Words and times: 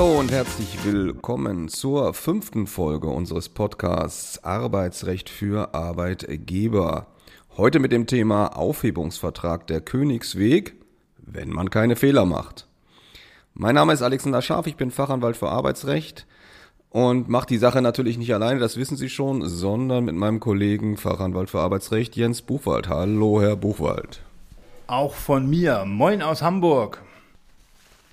Hallo 0.00 0.18
und 0.18 0.32
herzlich 0.32 0.82
willkommen 0.82 1.68
zur 1.68 2.14
fünften 2.14 2.66
Folge 2.66 3.08
unseres 3.08 3.50
Podcasts 3.50 4.42
Arbeitsrecht 4.42 5.28
für 5.28 5.74
Arbeitgeber. 5.74 7.08
Heute 7.58 7.80
mit 7.80 7.92
dem 7.92 8.06
Thema 8.06 8.56
Aufhebungsvertrag 8.56 9.66
der 9.66 9.82
Königsweg, 9.82 10.74
wenn 11.18 11.50
man 11.50 11.68
keine 11.68 11.96
Fehler 11.96 12.24
macht. 12.24 12.66
Mein 13.52 13.74
Name 13.74 13.92
ist 13.92 14.00
Alexander 14.00 14.40
Scharf, 14.40 14.66
ich 14.66 14.76
bin 14.76 14.90
Fachanwalt 14.90 15.36
für 15.36 15.50
Arbeitsrecht 15.50 16.26
und 16.88 17.28
mache 17.28 17.48
die 17.48 17.58
Sache 17.58 17.82
natürlich 17.82 18.16
nicht 18.16 18.32
alleine, 18.32 18.58
das 18.58 18.78
wissen 18.78 18.96
Sie 18.96 19.10
schon, 19.10 19.46
sondern 19.46 20.06
mit 20.06 20.14
meinem 20.14 20.40
Kollegen 20.40 20.96
Fachanwalt 20.96 21.50
für 21.50 21.60
Arbeitsrecht 21.60 22.16
Jens 22.16 22.40
Buchwald. 22.40 22.88
Hallo, 22.88 23.42
Herr 23.42 23.56
Buchwald. 23.56 24.22
Auch 24.86 25.12
von 25.12 25.50
mir. 25.50 25.84
Moin 25.84 26.22
aus 26.22 26.40
Hamburg. 26.40 27.02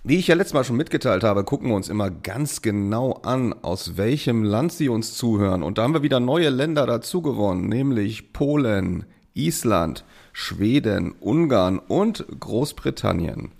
Wie 0.07 0.15
ich 0.15 0.27
ja 0.27 0.35
letztes 0.35 0.53
Mal 0.53 0.63
schon 0.63 0.77
mitgeteilt 0.77 1.25
habe, 1.25 1.43
gucken 1.43 1.67
wir 1.67 1.75
uns 1.75 1.89
immer 1.89 2.09
ganz 2.09 2.61
genau 2.61 3.19
an, 3.23 3.51
aus 3.61 3.97
welchem 3.97 4.41
Land 4.41 4.71
Sie 4.71 4.87
uns 4.87 5.15
zuhören. 5.15 5.63
Und 5.63 5.77
da 5.77 5.83
haben 5.83 5.93
wir 5.93 6.01
wieder 6.01 6.21
neue 6.21 6.47
Länder 6.47 6.85
dazu 6.85 7.21
gewonnen, 7.21 7.67
nämlich 7.67 8.31
Polen, 8.31 9.05
Island, 9.33 10.05
Schweden, 10.31 11.13
Ungarn 11.19 11.77
und 11.77 12.25
Großbritannien. 12.39 13.51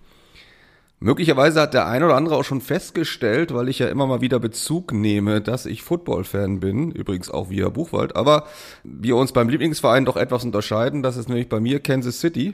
Möglicherweise 1.02 1.60
hat 1.60 1.74
der 1.74 1.86
ein 1.86 2.02
oder 2.02 2.16
andere 2.16 2.38
auch 2.38 2.46
schon 2.46 2.62
festgestellt, 2.62 3.54
weil 3.54 3.68
ich 3.68 3.80
ja 3.80 3.90
immer 3.90 4.08
mal 4.08 4.22
wieder 4.22 4.40
Bezug 4.40 4.94
nehme, 4.94 5.42
dass 5.42 5.66
ich 5.66 5.84
Football-Fan 5.84 6.62
bin, 6.62 6.92
übrigens 6.92 7.30
auch 7.30 7.50
via 7.50 7.68
Buchwald, 7.68 8.16
aber 8.16 8.46
wir 8.86 9.18
uns 9.18 9.34
beim 9.34 9.50
Lieblingsverein 9.50 10.06
doch 10.06 10.16
etwas 10.16 10.46
unterscheiden. 10.46 11.04
Das 11.04 11.18
ist 11.18 11.28
nämlich 11.28 11.50
bei 11.50 11.60
mir 11.60 11.82
Kansas 11.82 12.22
City. 12.22 12.54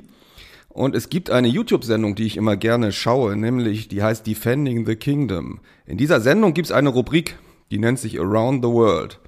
Und 0.74 0.96
es 0.96 1.10
gibt 1.10 1.30
eine 1.30 1.48
YouTube-Sendung, 1.48 2.16
die 2.16 2.26
ich 2.26 2.36
immer 2.36 2.58
gerne 2.58 2.92
schaue, 2.92 3.38
nämlich 3.38 3.90
die 3.90 4.02
heißt 4.02 4.26
Defending 4.26 4.88
the 4.88 4.96
Kingdom. 4.96 5.60
In 5.86 5.98
dieser 5.98 6.20
Sendung 6.20 6.56
gibt 6.56 6.66
es 6.66 6.72
eine 6.72 6.90
Rubrik, 6.90 7.38
die 7.70 7.78
nennt 7.78 8.00
sich 8.00 8.20
Around 8.20 8.66
the 8.66 8.72
World. 8.72 9.20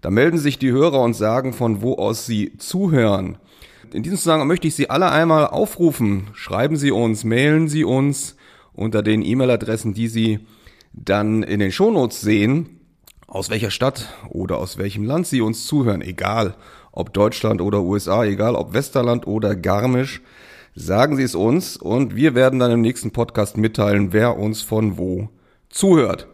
Da 0.00 0.08
melden 0.08 0.38
sich 0.38 0.58
die 0.58 0.72
Hörer 0.72 1.02
und 1.02 1.12
sagen, 1.12 1.52
von 1.52 1.82
wo 1.82 1.96
aus 1.96 2.24
sie 2.24 2.56
zuhören. 2.56 3.36
In 3.92 4.02
diesem 4.02 4.16
Zusammenhang 4.16 4.48
möchte 4.48 4.68
ich 4.68 4.74
Sie 4.74 4.88
alle 4.88 5.10
einmal 5.10 5.46
aufrufen. 5.46 6.28
Schreiben 6.32 6.76
Sie 6.76 6.90
uns, 6.90 7.24
mailen 7.24 7.68
Sie 7.68 7.84
uns 7.84 8.36
unter 8.72 9.02
den 9.02 9.22
E-Mail-Adressen, 9.22 9.92
die 9.92 10.08
Sie 10.08 10.40
dann 10.92 11.42
in 11.42 11.60
den 11.60 11.72
Shownotes 11.72 12.22
sehen, 12.22 12.80
aus 13.26 13.50
welcher 13.50 13.70
Stadt 13.70 14.08
oder 14.30 14.56
aus 14.56 14.78
welchem 14.78 15.04
Land 15.04 15.26
Sie 15.26 15.42
uns 15.42 15.66
zuhören, 15.66 16.00
egal 16.00 16.56
ob 16.90 17.12
Deutschland 17.12 17.60
oder 17.60 17.82
USA, 17.82 18.24
egal 18.24 18.54
ob 18.54 18.72
Westerland 18.72 19.26
oder 19.26 19.54
Garmisch. 19.54 20.22
Sagen 20.78 21.16
Sie 21.16 21.22
es 21.22 21.34
uns 21.34 21.78
und 21.78 22.16
wir 22.16 22.34
werden 22.34 22.58
dann 22.58 22.70
im 22.70 22.82
nächsten 22.82 23.10
Podcast 23.10 23.56
mitteilen, 23.56 24.12
wer 24.12 24.36
uns 24.36 24.60
von 24.60 24.98
wo 24.98 25.30
zuhört. 25.70 26.26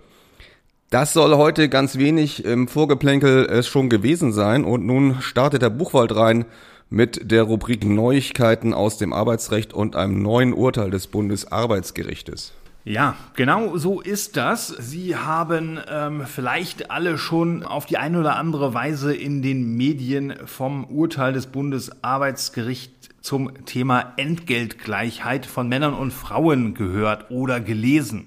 Das 0.91 1.13
soll 1.13 1.37
heute 1.37 1.69
ganz 1.69 1.97
wenig 1.97 2.45
im 2.45 2.67
Vorgeplänkel 2.67 3.47
es 3.49 3.69
schon 3.69 3.89
gewesen 3.89 4.33
sein 4.33 4.65
und 4.65 4.85
nun 4.85 5.21
startet 5.21 5.63
der 5.63 5.71
Buchwald 5.71 6.17
rein 6.17 6.45
mit 6.91 7.31
der 7.31 7.45
Rubrik 7.45 7.85
Neuigkeiten 7.85 8.75
aus 8.75 8.99
dem 8.99 9.13
Arbeitsrecht 9.13 9.73
und 9.73 9.95
einem 9.95 10.21
neuen 10.21 10.55
Urteil 10.55 10.91
des 10.91 11.07
Bundesarbeitsgerichtes. 11.07 12.53
Ja, 12.85 13.15
genau 13.37 13.77
so 13.77 14.01
ist 14.01 14.37
das. 14.37 14.67
Sie 14.67 15.15
haben 15.15 15.79
ähm, 15.89 16.25
vielleicht 16.27 16.91
alle 16.91 17.17
schon 17.17 17.63
auf 17.63 17.87
die 17.87 17.97
eine 17.97 18.19
oder 18.19 18.35
andere 18.35 18.75
Weise 18.75 19.15
in 19.15 19.41
den 19.41 19.77
Medien 19.77 20.35
vom 20.47 20.85
Urteil 20.87 21.33
des 21.33 21.47
Bundesarbeitsgerichts 21.47 23.11
zum 23.21 23.65
Thema 23.67 24.15
Entgeltgleichheit 24.17 25.47
von 25.47 25.69
Männern 25.69 25.95
und 25.95 26.13
Frauen 26.13 26.75
gehört 26.75 27.31
oder 27.31 27.61
gelesen. 27.61 28.27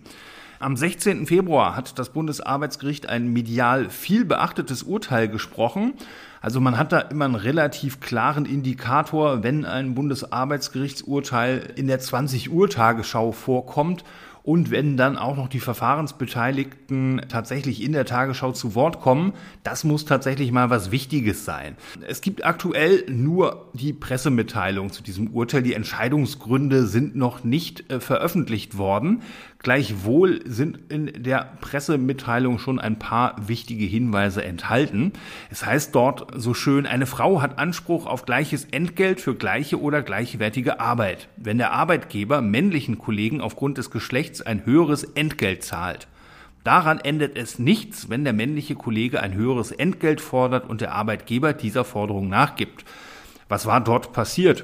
Am 0.59 0.77
16. 0.77 1.25
Februar 1.25 1.75
hat 1.75 1.99
das 1.99 2.11
Bundesarbeitsgericht 2.11 3.09
ein 3.09 3.27
medial 3.27 3.89
viel 3.89 4.23
beachtetes 4.23 4.83
Urteil 4.83 5.27
gesprochen. 5.27 5.95
Also 6.39 6.61
man 6.61 6.77
hat 6.77 6.93
da 6.93 6.99
immer 6.99 7.25
einen 7.25 7.35
relativ 7.35 7.99
klaren 7.99 8.45
Indikator, 8.45 9.43
wenn 9.43 9.65
ein 9.65 9.95
Bundesarbeitsgerichtsurteil 9.95 11.73
in 11.75 11.87
der 11.87 11.99
20 11.99 12.53
Uhr 12.53 12.69
Tagesschau 12.69 13.33
vorkommt 13.33 14.05
und 14.45 14.69
wenn 14.69 14.95
dann 14.95 15.17
auch 15.17 15.35
noch 15.35 15.47
die 15.47 15.59
Verfahrensbeteiligten 15.59 17.25
tatsächlich 17.29 17.81
in 17.81 17.93
der 17.93 18.05
Tagesschau 18.05 18.51
zu 18.51 18.75
Wort 18.75 19.01
kommen, 19.01 19.33
das 19.63 19.83
muss 19.83 20.05
tatsächlich 20.05 20.51
mal 20.51 20.69
was 20.69 20.91
Wichtiges 20.91 21.45
sein. 21.45 21.75
Es 22.07 22.21
gibt 22.21 22.45
aktuell 22.45 23.05
nur 23.09 23.71
die 23.73 23.91
Pressemitteilung 23.91 24.91
zu 24.91 25.01
diesem 25.01 25.29
Urteil. 25.29 25.63
Die 25.63 25.73
Entscheidungsgründe 25.73 26.85
sind 26.85 27.15
noch 27.15 27.43
nicht 27.43 27.91
äh, 27.91 27.99
veröffentlicht 27.99 28.77
worden. 28.77 29.23
Gleichwohl 29.65 30.41
sind 30.45 30.77
in 30.89 31.23
der 31.23 31.53
Pressemitteilung 31.59 32.59
schon 32.59 32.79
ein 32.79 32.99
paar 32.99 33.35
wichtige 33.47 33.85
Hinweise 33.85 34.43
enthalten. 34.43 35.13
Es 35.49 35.65
heißt 35.65 35.95
dort 35.95 36.39
so 36.39 36.53
schön, 36.53 36.85
eine 36.85 37.07
Frau 37.07 37.41
hat 37.41 37.57
Anspruch 37.57 38.05
auf 38.05 38.27
gleiches 38.27 38.65
Entgelt 38.65 39.19
für 39.19 39.33
gleiche 39.33 39.81
oder 39.81 40.03
gleichwertige 40.03 40.79
Arbeit, 40.79 41.29
wenn 41.35 41.57
der 41.57 41.71
Arbeitgeber 41.71 42.43
männlichen 42.43 42.99
Kollegen 42.99 43.41
aufgrund 43.41 43.79
des 43.79 43.89
Geschlechts 43.89 44.39
ein 44.43 44.67
höheres 44.67 45.03
Entgelt 45.03 45.63
zahlt. 45.63 46.07
Daran 46.63 46.99
endet 46.99 47.35
es 47.35 47.57
nichts, 47.57 48.07
wenn 48.07 48.23
der 48.23 48.33
männliche 48.33 48.75
Kollege 48.75 49.19
ein 49.19 49.33
höheres 49.33 49.71
Entgelt 49.71 50.21
fordert 50.21 50.69
und 50.69 50.81
der 50.81 50.91
Arbeitgeber 50.91 51.53
dieser 51.53 51.85
Forderung 51.85 52.29
nachgibt. 52.29 52.85
Was 53.49 53.65
war 53.65 53.81
dort 53.81 54.13
passiert? 54.13 54.63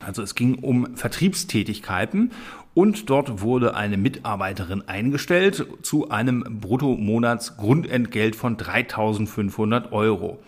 Also 0.00 0.22
es 0.22 0.34
ging 0.34 0.56
um 0.56 0.96
Vertriebstätigkeiten 0.96 2.32
und 2.74 3.10
dort 3.10 3.42
wurde 3.42 3.74
eine 3.74 3.96
Mitarbeiterin 3.96 4.88
eingestellt 4.88 5.66
zu 5.82 6.10
einem 6.10 6.60
Bruttomonatsgrundentgelt 6.60 8.34
von 8.34 8.56
3.500 8.56 9.92
Euro. 9.92 10.38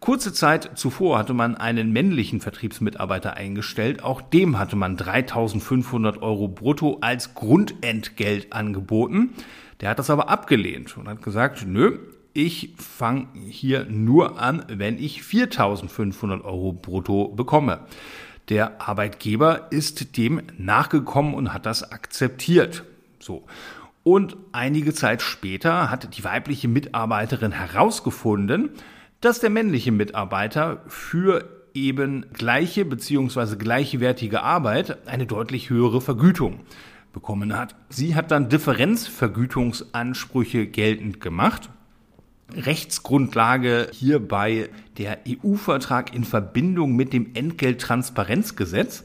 Kurze 0.00 0.32
Zeit 0.32 0.78
zuvor 0.78 1.18
hatte 1.18 1.34
man 1.34 1.56
einen 1.56 1.92
männlichen 1.92 2.40
Vertriebsmitarbeiter 2.40 3.34
eingestellt. 3.34 4.02
Auch 4.02 4.20
dem 4.20 4.58
hatte 4.58 4.76
man 4.76 4.96
3.500 4.96 6.20
Euro 6.20 6.48
brutto 6.48 6.98
als 7.00 7.34
Grundentgelt 7.34 8.52
angeboten. 8.52 9.30
Der 9.80 9.90
hat 9.90 9.98
das 9.98 10.10
aber 10.10 10.28
abgelehnt 10.28 10.96
und 10.96 11.08
hat 11.08 11.22
gesagt, 11.22 11.66
nö, 11.66 11.98
ich 12.32 12.74
fange 12.76 13.26
hier 13.48 13.86
nur 13.86 14.40
an, 14.40 14.64
wenn 14.68 14.98
ich 14.98 15.22
4.500 15.22 16.44
Euro 16.44 16.72
brutto 16.72 17.28
bekomme. 17.28 17.80
Der 18.48 18.80
Arbeitgeber 18.86 19.70
ist 19.70 20.16
dem 20.16 20.42
nachgekommen 20.56 21.34
und 21.34 21.52
hat 21.52 21.66
das 21.66 21.92
akzeptiert. 21.92 22.84
So. 23.20 23.44
Und 24.04 24.36
einige 24.52 24.94
Zeit 24.94 25.20
später 25.20 25.90
hat 25.90 26.16
die 26.16 26.22
weibliche 26.24 26.68
Mitarbeiterin 26.68 27.52
herausgefunden, 27.52 28.70
dass 29.20 29.40
der 29.40 29.50
männliche 29.50 29.92
Mitarbeiter 29.92 30.82
für 30.86 31.44
eben 31.74 32.24
gleiche 32.32 32.86
bzw. 32.86 33.56
gleichwertige 33.56 34.42
Arbeit 34.42 35.06
eine 35.06 35.26
deutlich 35.26 35.68
höhere 35.68 36.00
Vergütung 36.00 36.60
bekommen 37.12 37.54
hat. 37.56 37.74
Sie 37.90 38.14
hat 38.14 38.30
dann 38.30 38.48
Differenzvergütungsansprüche 38.48 40.68
geltend 40.68 41.20
gemacht 41.20 41.68
Rechtsgrundlage 42.54 43.88
hierbei 43.92 44.70
der 44.96 45.18
EU-Vertrag 45.28 46.14
in 46.14 46.24
Verbindung 46.24 46.96
mit 46.96 47.12
dem 47.12 47.34
Entgelttransparenzgesetz 47.34 49.04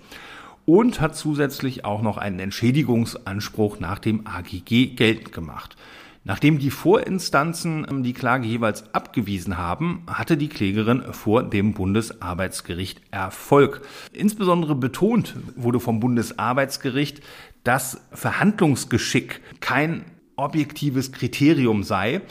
und 0.65 1.01
hat 1.01 1.15
zusätzlich 1.15 1.83
auch 1.83 2.01
noch 2.01 2.17
einen 2.17 2.39
Entschädigungsanspruch 2.39 3.79
nach 3.79 3.99
dem 3.99 4.25
AGG 4.25 4.95
geltend 4.95 5.33
gemacht. 5.33 5.75
Nachdem 6.25 6.57
die 6.57 6.71
Vorinstanzen 6.71 7.85
ähm, 7.89 8.03
die 8.03 8.13
Klage 8.13 8.47
jeweils 8.47 8.93
abgewiesen 8.93 9.57
haben, 9.57 10.03
hatte 10.07 10.37
die 10.37 10.47
Klägerin 10.47 11.03
vor 11.11 11.43
dem 11.43 11.73
Bundesarbeitsgericht 11.73 13.01
Erfolg. 13.11 13.81
Insbesondere 14.13 14.75
betont 14.75 15.35
wurde 15.57 15.81
vom 15.81 15.99
Bundesarbeitsgericht, 15.99 17.21
dass 17.65 17.99
Verhandlungsgeschick 18.11 19.41
kein 19.59 20.05
objektives 20.37 21.11
Kriterium 21.11 21.83
sei 21.83 22.21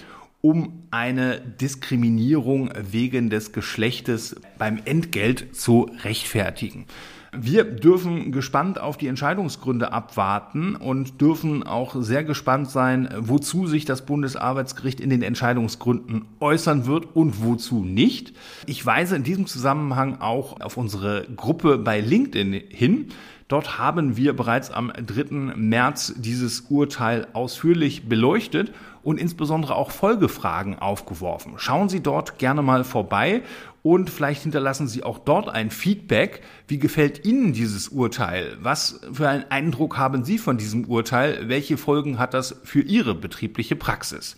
um 0.43 0.83
eine 0.91 1.41
Diskriminierung 1.41 2.71
wegen 2.77 3.31
des 3.31 3.53
Geschlechtes 3.53 4.37
beim 4.59 4.81
Entgelt 4.85 5.57
zu 5.57 5.89
rechtfertigen. 6.03 6.87
Wir 7.35 7.65
dürfen 7.65 8.31
gespannt 8.31 8.79
auf 8.79 8.99
die 8.99 9.07
Entscheidungsgründe 9.07 9.91
abwarten 9.91 10.77
und 10.77 11.23
dürfen 11.23 11.63
auch 11.63 11.97
sehr 11.99 12.25
gespannt 12.25 12.69
sein, 12.69 13.09
wozu 13.17 13.67
sich 13.67 13.87
das 13.87 14.05
Bundesarbeitsgericht 14.05 15.01
in 15.01 15.09
den 15.09 15.23
Entscheidungsgründen 15.23 16.27
äußern 16.41 16.85
wird 16.85 17.17
und 17.17 17.43
wozu 17.43 17.85
nicht. 17.85 18.35
Ich 18.67 18.85
weise 18.85 19.17
in 19.17 19.23
diesem 19.23 19.47
Zusammenhang 19.47 20.21
auch 20.21 20.61
auf 20.61 20.77
unsere 20.77 21.27
Gruppe 21.35 21.79
bei 21.79 22.01
LinkedIn 22.01 22.53
hin. 22.69 23.07
Dort 23.53 23.79
haben 23.79 24.17
wir 24.17 24.35
bereits 24.35 24.71
am 24.71 24.91
3. 24.91 25.55
März 25.57 26.15
dieses 26.17 26.63
Urteil 26.71 27.27
ausführlich 27.35 28.09
beleuchtet 28.09 28.73
und 29.03 29.21
insbesondere 29.21 29.75
auch 29.75 29.91
Folgefragen 29.91 30.79
aufgeworfen. 30.79 31.53
Schauen 31.59 31.91
Sie 31.91 32.01
dort 32.01 32.39
gerne 32.39 32.63
mal 32.63 32.83
vorbei 32.83 33.43
und 33.83 34.09
vielleicht 34.09 34.41
hinterlassen 34.45 34.89
Sie 34.89 35.03
auch 35.03 35.19
dort 35.19 35.51
ein 35.51 35.71
Feedback. 35.71 36.41
Wie 36.67 36.79
gefällt 36.79 37.27
Ihnen 37.27 37.53
dieses 37.53 37.89
Urteil? 37.89 38.57
Was 38.63 39.01
für 39.13 39.29
einen 39.29 39.45
Eindruck 39.51 39.99
haben 39.99 40.25
Sie 40.25 40.39
von 40.39 40.57
diesem 40.57 40.87
Urteil? 40.87 41.51
Welche 41.51 41.77
Folgen 41.77 42.19
hat 42.19 42.33
das 42.33 42.57
für 42.65 42.81
Ihre 42.81 43.15
betriebliche 43.15 43.77
Praxis? 43.77 44.37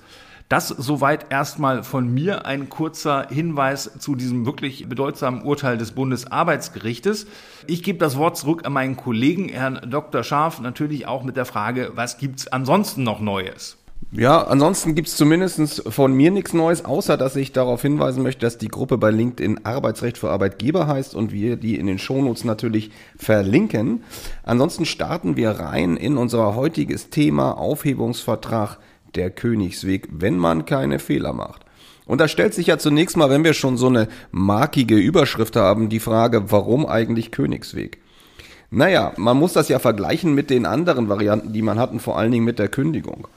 Das 0.49 0.69
soweit 0.69 1.27
erstmal 1.31 1.83
von 1.83 2.13
mir 2.13 2.45
ein 2.45 2.69
kurzer 2.69 3.29
Hinweis 3.31 3.91
zu 3.99 4.15
diesem 4.15 4.45
wirklich 4.45 4.87
bedeutsamen 4.89 5.43
Urteil 5.43 5.79
des 5.79 5.93
Bundesarbeitsgerichtes. 5.93 7.27
Ich 7.67 7.83
gebe 7.83 7.99
das 7.99 8.19
Wort 8.19 8.37
zurück 8.37 8.67
an 8.67 8.75
meinen 8.75 8.97
Kollegen, 8.97 9.49
Herrn 9.49 9.81
Dr. 9.89 10.23
Scharf, 10.23 10.61
natürlich 10.61 11.07
auch 11.07 11.23
mit 11.23 11.37
der 11.37 11.47
Frage, 11.47 11.93
was 11.95 12.19
gibt's 12.19 12.47
ansonsten 12.47 13.05
noch 13.05 13.21
Neues? 13.21 13.79
Ja, 14.13 14.47
ansonsten 14.47 14.95
gibt's 14.95 15.17
zumindest 15.17 15.83
von 15.93 16.13
mir 16.13 16.31
nichts 16.31 16.53
Neues, 16.53 16.85
außer 16.85 17.17
dass 17.17 17.35
ich 17.37 17.53
darauf 17.53 17.83
hinweisen 17.83 18.23
möchte, 18.23 18.43
dass 18.43 18.59
die 18.59 18.69
Gruppe 18.69 18.99
bei 18.99 19.11
LinkedIn 19.11 19.65
Arbeitsrecht 19.65 20.19
für 20.19 20.31
Arbeitgeber 20.31 20.87
heißt 20.87 21.15
und 21.15 21.33
wir 21.33 21.57
die 21.57 21.79
in 21.79 21.87
den 21.87 21.99
Shownotes 21.99 22.45
natürlich 22.45 22.91
verlinken. 23.17 24.05
Ansonsten 24.45 24.85
starten 24.85 25.37
wir 25.37 25.51
rein 25.53 25.97
in 25.97 26.17
unser 26.17 26.55
heutiges 26.55 27.11
Thema 27.11 27.59
Aufhebungsvertrag 27.59 28.79
der 29.17 29.31
Königsweg, 29.31 30.09
wenn 30.11 30.39
man 30.39 30.67
keine 30.67 30.99
Fehler 30.99 31.33
macht. 31.33 31.63
Und 32.07 32.21
da 32.21 32.29
stellt 32.29 32.55
sich 32.55 32.67
ja 32.67 32.79
zunächst 32.79 33.17
mal, 33.17 33.31
wenn 33.31 33.45
wir 33.45 33.55
schon 33.55 33.77
so 33.77 33.87
eine 33.87 34.09
markige 34.31 34.97
Überschrift 34.97 35.57
haben, 35.57 35.89
die 35.89 36.01
Frage, 36.01 36.51
warum 36.51 36.87
eigentlich 36.87 37.31
Königsweg? 37.31 37.99
Naja, 38.71 39.13
man 39.17 39.39
muss 39.39 39.53
das 39.53 39.69
ja 39.69 39.79
vergleichen 39.79 40.35
mit 40.35 40.51
den 40.51 40.67
anderen 40.67 41.09
Varianten, 41.09 41.53
die 41.53 41.63
man 41.63 41.79
hatten, 41.79 42.01
vor 42.01 42.19
allen 42.19 42.33
Dingen 42.33 42.45
mit 42.45 42.59
der 42.59 42.69
Kündigung. 42.69 43.29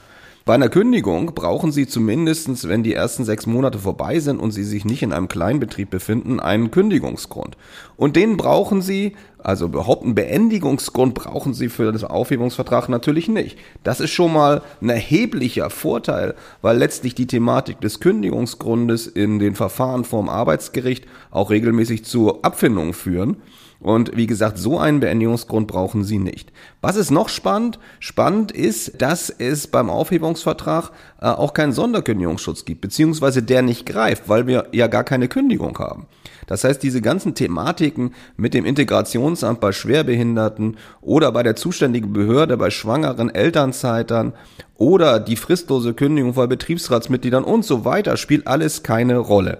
Bei 0.47 0.53
einer 0.55 0.69
Kündigung 0.69 1.35
brauchen 1.35 1.73
Sie 1.73 1.87
zumindestens, 1.87 2.69
wenn 2.69 2.81
die 2.81 2.93
ersten 2.93 3.25
sechs 3.25 3.45
Monate 3.45 3.79
vorbei 3.79 4.19
sind 4.19 4.39
und 4.39 4.51
Sie 4.51 4.63
sich 4.63 4.85
nicht 4.85 5.03
in 5.03 5.11
einem 5.11 5.27
Kleinbetrieb 5.27 5.89
befinden, 5.89 6.39
einen 6.39 6.71
Kündigungsgrund. 6.71 7.57
Und 7.97 8.15
den 8.15 8.37
brauchen 8.37 8.81
Sie, 8.81 9.17
also 9.47 9.67
überhaupt 9.67 10.03
einen 10.03 10.13
Beendigungsgrund 10.13 11.13
brauchen 11.13 11.53
Sie 11.53 11.69
für 11.69 11.93
das 11.93 12.03
Aufhebungsvertrag 12.03 12.89
natürlich 12.89 13.29
nicht. 13.29 13.57
Das 13.81 14.01
ist 14.01 14.09
schon 14.11 14.33
mal 14.33 14.61
ein 14.81 14.89
erheblicher 14.89 15.69
Vorteil, 15.69 16.35
weil 16.61 16.77
letztlich 16.77 17.15
die 17.15 17.27
Thematik 17.27 17.79
des 17.79 18.01
Kündigungsgrundes 18.01 19.07
in 19.07 19.39
den 19.39 19.55
Verfahren 19.55 20.03
vorm 20.03 20.27
Arbeitsgericht 20.27 21.05
auch 21.31 21.49
regelmäßig 21.49 22.03
zu 22.03 22.41
Abfindungen 22.41 22.93
führen. 22.93 23.37
Und 23.79 24.15
wie 24.17 24.27
gesagt, 24.27 24.57
so 24.57 24.79
einen 24.79 24.99
Beendigungsgrund 24.99 25.67
brauchen 25.67 26.03
Sie 26.03 26.17
nicht. 26.17 26.51
Was 26.81 26.95
ist 26.95 27.11
noch 27.11 27.29
spannend? 27.29 27.79
Spannend 27.99 28.51
ist, 28.51 29.01
dass 29.01 29.29
es 29.29 29.67
beim 29.67 29.89
Aufhebungsvertrag 29.89 30.91
äh, 31.21 31.27
auch 31.27 31.53
keinen 31.53 31.73
Sonderkündigungsschutz 31.73 32.65
gibt, 32.65 32.81
beziehungsweise 32.81 33.43
der 33.43 33.61
nicht 33.61 33.85
greift, 33.85 34.29
weil 34.29 34.47
wir 34.47 34.67
ja 34.71 34.87
gar 34.87 35.03
keine 35.03 35.27
Kündigung 35.27 35.77
haben. 35.77 36.07
Das 36.47 36.63
heißt, 36.63 36.81
diese 36.81 37.01
ganzen 37.01 37.35
Thematiken 37.35 38.13
mit 38.37 38.53
dem 38.53 38.65
Integrationsamt 38.65 39.59
bei 39.59 39.73
Schwerbehinderten 39.73 40.77
oder 41.01 41.31
bei 41.31 41.43
der 41.43 41.55
zuständigen 41.55 42.13
Behörde 42.13 42.57
bei 42.57 42.71
schwangeren 42.71 43.29
Elternzeitern 43.29 44.33
oder 44.75 45.19
die 45.19 45.35
fristlose 45.35 45.93
Kündigung 45.93 46.33
bei 46.33 46.47
Betriebsratsmitgliedern 46.47 47.43
und 47.43 47.65
so 47.65 47.85
weiter 47.85 48.17
spielt 48.17 48.47
alles 48.47 48.81
keine 48.81 49.17
Rolle. 49.17 49.59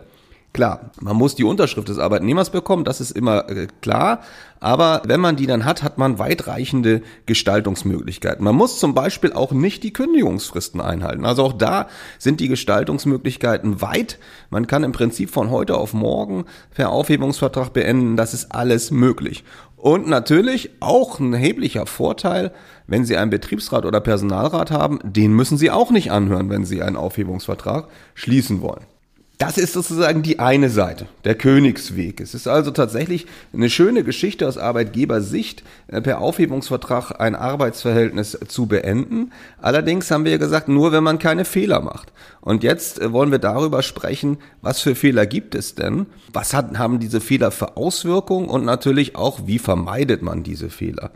Klar, 0.57 0.89
man 1.00 1.15
muss 1.15 1.36
die 1.36 1.44
Unterschrift 1.44 1.88
des 1.88 2.00
Arbeitnehmers 2.00 2.50
bekommen, 2.50 2.83
das 2.83 3.00
ist 3.00 3.12
immer 3.12 3.48
äh, 3.48 3.68
klar. 3.81 4.21
Aber 4.59 5.04
wenn 5.06 5.19
man 5.19 5.36
die 5.36 5.45
dann 5.45 5.65
hat, 5.65 5.83
hat 5.83 6.00
man 6.00 6.18
weitreichende 6.18 7.04
Gestaltungsmöglichkeiten. 7.27 8.44
Man 8.44 8.56
muss 8.56 8.80
zum 8.80 8.95
Beispiel 8.95 9.33
auch 9.33 9.51
nicht 9.51 9.83
die 9.83 9.94
Kündigungsfristen 9.94 10.81
einhalten. 10.81 11.25
Also 11.25 11.44
auch 11.44 11.54
da 11.54 11.86
sind 12.18 12.39
die 12.39 12.48
Gestaltungsmöglichkeiten 12.48 13.83
weit. 13.83 14.18
Man 14.50 14.65
kann 14.65 14.83
im 14.83 14.94
Prinzip 14.94 15.30
von 15.30 15.51
heute 15.51 15.77
auf 15.77 15.94
morgen 15.94 16.45
per 16.74 16.89
Aufhebungsvertrag 16.89 17.71
beenden. 17.71 18.18
Das 18.18 18.33
ist 18.33 18.51
alles 18.51 18.89
möglich. 18.89 19.44
Und 19.75 20.07
natürlich 20.07 20.71
auch 20.80 21.19
ein 21.19 21.33
erheblicher 21.33 21.86
Vorteil, 21.86 22.51
wenn 22.88 23.06
Sie 23.06 23.15
einen 23.15 23.30
Betriebsrat 23.30 23.86
oder 23.86 24.01
Personalrat 24.01 24.71
haben, 24.71 24.98
den 25.04 25.33
müssen 25.33 25.59
Sie 25.59 25.69
auch 25.69 25.92
nicht 25.92 26.12
anhören, 26.12 26.50
wenn 26.50 26.65
Sie 26.65 26.81
einen 26.81 26.95
Aufhebungsvertrag 26.95 27.89
schließen 28.15 28.63
wollen. 28.63 28.88
Das 29.37 29.59
ist 29.59 29.73
sozusagen 29.73 30.23
die 30.23 30.39
eine 30.39 30.71
Seite, 30.71 31.05
der 31.23 31.35
Königsweg. 31.35 32.21
Es 32.21 32.33
ist 32.33 32.47
also 32.47 32.71
tatsächlich 32.71 33.27
eine 33.53 33.69
schöne 33.69 34.03
Geschichte 34.03 34.47
aus 34.47 34.57
Arbeitgebersicht, 34.57 35.63
äh, 35.87 36.01
per 36.01 36.21
Aufhebungsvertrag 36.21 37.19
ein 37.19 37.35
Arbeitsverhältnis 37.35 38.39
zu 38.47 38.65
beenden. 38.65 39.31
Allerdings 39.61 40.09
haben 40.09 40.25
wir 40.25 40.39
gesagt, 40.39 40.69
nur 40.69 40.91
wenn 40.91 41.03
man 41.03 41.19
keine 41.19 41.45
Fehler 41.45 41.81
macht. 41.81 42.11
Und 42.41 42.63
jetzt 42.63 42.99
äh, 42.99 43.13
wollen 43.13 43.29
wir 43.29 43.37
darüber 43.37 43.83
sprechen, 43.83 44.39
was 44.63 44.81
für 44.81 44.95
Fehler 44.95 45.27
gibt 45.27 45.53
es 45.53 45.75
denn? 45.75 46.07
Was 46.33 46.55
haben 46.55 46.99
diese 46.99 47.21
Fehler 47.21 47.51
für 47.51 47.77
Auswirkungen? 47.77 48.49
Und 48.49 48.65
natürlich 48.65 49.15
auch, 49.15 49.41
wie 49.45 49.59
vermeidet 49.59 50.23
man 50.23 50.41
diese 50.41 50.71
Fehler? 50.71 51.11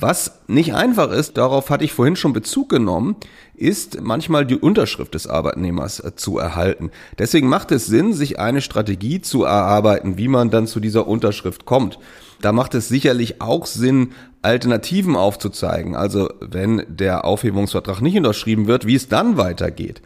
Was 0.00 0.42
nicht 0.46 0.74
einfach 0.74 1.10
ist, 1.10 1.38
darauf 1.38 1.70
hatte 1.70 1.84
ich 1.84 1.92
vorhin 1.92 2.14
schon 2.14 2.32
Bezug 2.32 2.68
genommen, 2.68 3.16
ist 3.56 4.00
manchmal 4.00 4.46
die 4.46 4.54
Unterschrift 4.54 5.14
des 5.14 5.26
Arbeitnehmers 5.26 5.98
äh, 5.98 6.14
zu 6.14 6.38
erhalten. 6.38 6.92
Deswegen 7.18 7.48
macht 7.48 7.72
es 7.72 7.86
Sinn, 7.86 8.12
sich 8.12 8.38
eine 8.38 8.60
Strategie 8.60 9.20
zu 9.20 9.42
erarbeiten, 9.42 10.16
wie 10.16 10.28
man 10.28 10.50
dann 10.50 10.68
zu 10.68 10.78
dieser 10.78 11.08
Unterschrift 11.08 11.64
kommt. 11.64 11.98
Da 12.40 12.52
macht 12.52 12.76
es 12.76 12.86
sicherlich 12.86 13.40
auch 13.40 13.66
Sinn, 13.66 14.12
Alternativen 14.40 15.16
aufzuzeigen. 15.16 15.96
Also 15.96 16.30
wenn 16.40 16.84
der 16.86 17.24
Aufhebungsvertrag 17.24 18.00
nicht 18.00 18.16
unterschrieben 18.16 18.68
wird, 18.68 18.86
wie 18.86 18.94
es 18.94 19.08
dann 19.08 19.36
weitergeht. 19.36 20.00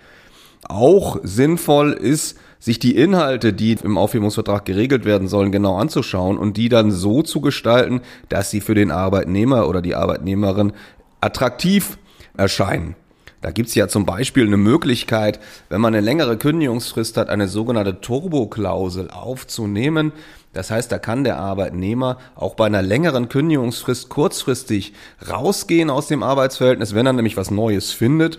Auch 0.67 1.19
sinnvoll 1.23 1.93
ist, 1.93 2.39
sich 2.63 2.79
die 2.79 2.95
Inhalte, 2.95 3.53
die 3.53 3.73
im 3.83 3.99
Aufhebungsvertrag 3.99 4.65
geregelt 4.65 5.05
werden 5.05 5.27
sollen, 5.27 5.51
genau 5.51 5.79
anzuschauen 5.79 6.39
und 6.39 6.57
die 6.57 6.69
dann 6.69 6.93
so 6.93 7.23
zu 7.23 7.41
gestalten, 7.41 8.03
dass 8.29 8.53
sie 8.53 8.61
für 8.61 8.77
den 8.77 8.93
Arbeitnehmer 8.93 9.69
oder 9.69 9.83
die 9.83 9.97
Arbeitnehmerin 9.97 10.73
attraktiv 11.21 11.99
erscheinen. 12.37 12.95
Da 13.41 13.51
gibt's 13.51 13.75
ja 13.75 13.89
zum 13.89 14.07
Beispiel 14.07 14.47
eine 14.47 14.59
Möglichkeit, 14.59 15.41
wenn 15.71 15.81
man 15.81 15.93
eine 15.93 16.05
längere 16.05 16.37
Kündigungsfrist 16.37 17.17
hat, 17.17 17.31
eine 17.31 17.49
sogenannte 17.49 18.01
Turboklausel 18.01 19.11
aufzunehmen. 19.11 20.13
Das 20.53 20.71
heißt, 20.71 20.93
da 20.93 21.01
kann 21.01 21.25
der 21.25 21.39
Arbeitnehmer 21.39 22.19
auch 22.37 22.55
bei 22.55 22.67
einer 22.67 22.83
längeren 22.83 23.29
Kündigungsfrist 23.29 24.09
kurzfristig 24.09 24.93
rausgehen 25.29 25.91
aus 25.91 26.07
dem 26.07 26.23
Arbeitsverhältnis, 26.23 26.95
wenn 26.95 27.07
er 27.07 27.13
nämlich 27.13 27.37
was 27.37 27.51
Neues 27.51 27.91
findet 27.91 28.39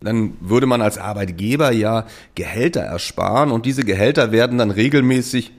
dann 0.00 0.34
würde 0.40 0.66
man 0.66 0.80
als 0.80 0.98
Arbeitgeber 0.98 1.72
ja 1.72 2.06
Gehälter 2.34 2.80
ersparen 2.80 3.50
und 3.50 3.66
diese 3.66 3.84
Gehälter 3.84 4.32
werden 4.32 4.58
dann 4.58 4.70
regelmäßig 4.70 5.52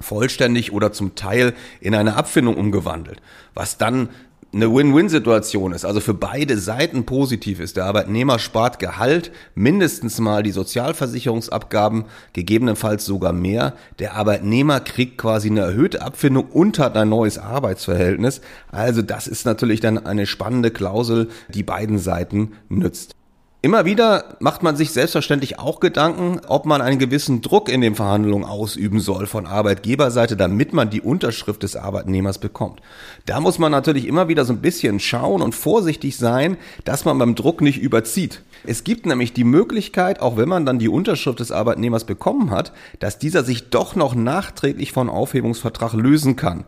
vollständig 0.00 0.72
oder 0.72 0.92
zum 0.92 1.14
Teil 1.14 1.54
in 1.80 1.94
eine 1.94 2.16
Abfindung 2.16 2.56
umgewandelt, 2.56 3.20
was 3.54 3.78
dann 3.78 4.08
eine 4.52 4.74
Win-Win-Situation 4.74 5.72
ist, 5.72 5.84
also 5.84 6.00
für 6.00 6.14
beide 6.14 6.58
Seiten 6.58 7.06
positiv 7.06 7.60
ist. 7.60 7.76
Der 7.76 7.84
Arbeitnehmer 7.84 8.40
spart 8.40 8.80
Gehalt, 8.80 9.30
mindestens 9.54 10.18
mal 10.18 10.42
die 10.42 10.50
Sozialversicherungsabgaben, 10.50 12.06
gegebenenfalls 12.32 13.04
sogar 13.04 13.32
mehr. 13.32 13.74
Der 14.00 14.14
Arbeitnehmer 14.14 14.80
kriegt 14.80 15.18
quasi 15.18 15.50
eine 15.50 15.60
erhöhte 15.60 16.02
Abfindung 16.02 16.46
und 16.46 16.80
hat 16.80 16.96
ein 16.96 17.10
neues 17.10 17.38
Arbeitsverhältnis. 17.38 18.40
Also 18.72 19.02
das 19.02 19.28
ist 19.28 19.46
natürlich 19.46 19.78
dann 19.78 20.04
eine 20.04 20.26
spannende 20.26 20.72
Klausel, 20.72 21.28
die 21.48 21.62
beiden 21.62 21.98
Seiten 21.98 22.52
nützt. 22.68 23.14
Immer 23.62 23.84
wieder 23.84 24.36
macht 24.40 24.62
man 24.62 24.74
sich 24.74 24.90
selbstverständlich 24.90 25.58
auch 25.58 25.80
Gedanken, 25.80 26.40
ob 26.48 26.64
man 26.64 26.80
einen 26.80 26.98
gewissen 26.98 27.42
Druck 27.42 27.68
in 27.68 27.82
den 27.82 27.94
Verhandlungen 27.94 28.46
ausüben 28.46 29.00
soll 29.00 29.26
von 29.26 29.44
Arbeitgeberseite, 29.44 30.34
damit 30.34 30.72
man 30.72 30.88
die 30.88 31.02
Unterschrift 31.02 31.62
des 31.62 31.76
Arbeitnehmers 31.76 32.38
bekommt. 32.38 32.80
Da 33.26 33.38
muss 33.38 33.58
man 33.58 33.70
natürlich 33.70 34.06
immer 34.06 34.28
wieder 34.28 34.46
so 34.46 34.54
ein 34.54 34.62
bisschen 34.62 34.98
schauen 34.98 35.42
und 35.42 35.54
vorsichtig 35.54 36.16
sein, 36.16 36.56
dass 36.86 37.04
man 37.04 37.18
beim 37.18 37.34
Druck 37.34 37.60
nicht 37.60 37.82
überzieht. 37.82 38.40
Es 38.64 38.82
gibt 38.82 39.04
nämlich 39.04 39.34
die 39.34 39.44
Möglichkeit, 39.44 40.20
auch 40.20 40.38
wenn 40.38 40.48
man 40.48 40.64
dann 40.64 40.78
die 40.78 40.88
Unterschrift 40.88 41.40
des 41.40 41.52
Arbeitnehmers 41.52 42.04
bekommen 42.04 42.50
hat, 42.50 42.72
dass 42.98 43.18
dieser 43.18 43.44
sich 43.44 43.68
doch 43.68 43.94
noch 43.94 44.14
nachträglich 44.14 44.92
von 44.92 45.10
Aufhebungsvertrag 45.10 45.92
lösen 45.92 46.34
kann. 46.36 46.64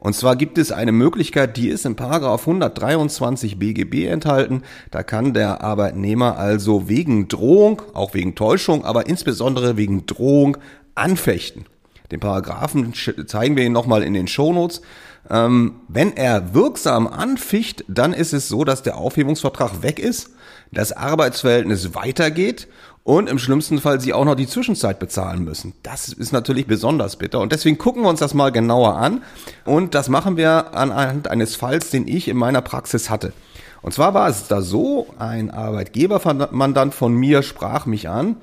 Und 0.00 0.14
zwar 0.14 0.34
gibt 0.34 0.56
es 0.56 0.72
eine 0.72 0.92
Möglichkeit, 0.92 1.58
die 1.58 1.68
ist 1.68 1.84
in 1.84 1.94
Paragraph 1.94 2.40
123 2.48 3.58
BGB 3.58 4.06
enthalten. 4.06 4.62
Da 4.90 5.02
kann 5.02 5.34
der 5.34 5.62
Arbeitnehmer 5.62 6.38
also 6.38 6.88
wegen 6.88 7.28
Drohung, 7.28 7.82
auch 7.92 8.14
wegen 8.14 8.34
Täuschung, 8.34 8.84
aber 8.84 9.06
insbesondere 9.06 9.76
wegen 9.76 10.06
Drohung 10.06 10.56
anfechten. 10.94 11.66
Den 12.10 12.18
Paragraphen 12.18 12.94
zeigen 13.26 13.56
wir 13.56 13.64
Ihnen 13.64 13.74
nochmal 13.74 14.02
in 14.02 14.14
den 14.14 14.26
Shownotes. 14.26 14.80
Ähm, 15.28 15.76
wenn 15.86 16.16
er 16.16 16.54
wirksam 16.54 17.06
anficht, 17.06 17.84
dann 17.86 18.14
ist 18.14 18.32
es 18.32 18.48
so, 18.48 18.64
dass 18.64 18.82
der 18.82 18.96
Aufhebungsvertrag 18.96 19.82
weg 19.82 19.98
ist, 19.98 20.30
das 20.72 20.92
Arbeitsverhältnis 20.92 21.94
weitergeht 21.94 22.68
und 23.10 23.28
im 23.28 23.40
schlimmsten 23.40 23.80
Fall 23.80 24.00
sie 24.00 24.12
auch 24.12 24.24
noch 24.24 24.36
die 24.36 24.46
Zwischenzeit 24.46 25.00
bezahlen 25.00 25.42
müssen. 25.42 25.72
Das 25.82 26.10
ist 26.10 26.32
natürlich 26.32 26.68
besonders 26.68 27.16
bitter 27.16 27.40
und 27.40 27.50
deswegen 27.50 27.76
gucken 27.76 28.02
wir 28.02 28.08
uns 28.08 28.20
das 28.20 28.34
mal 28.34 28.52
genauer 28.52 28.94
an 28.94 29.24
und 29.64 29.96
das 29.96 30.08
machen 30.08 30.36
wir 30.36 30.76
anhand 30.76 31.26
eines 31.26 31.56
Falls, 31.56 31.90
den 31.90 32.06
ich 32.06 32.28
in 32.28 32.36
meiner 32.36 32.62
Praxis 32.62 33.10
hatte. 33.10 33.32
Und 33.82 33.92
zwar 33.92 34.14
war 34.14 34.28
es 34.28 34.46
da 34.46 34.62
so, 34.62 35.08
ein 35.18 35.50
Arbeitgebermandant 35.50 36.94
von 36.94 37.12
mir 37.12 37.42
sprach 37.42 37.84
mich 37.84 38.08
an, 38.08 38.36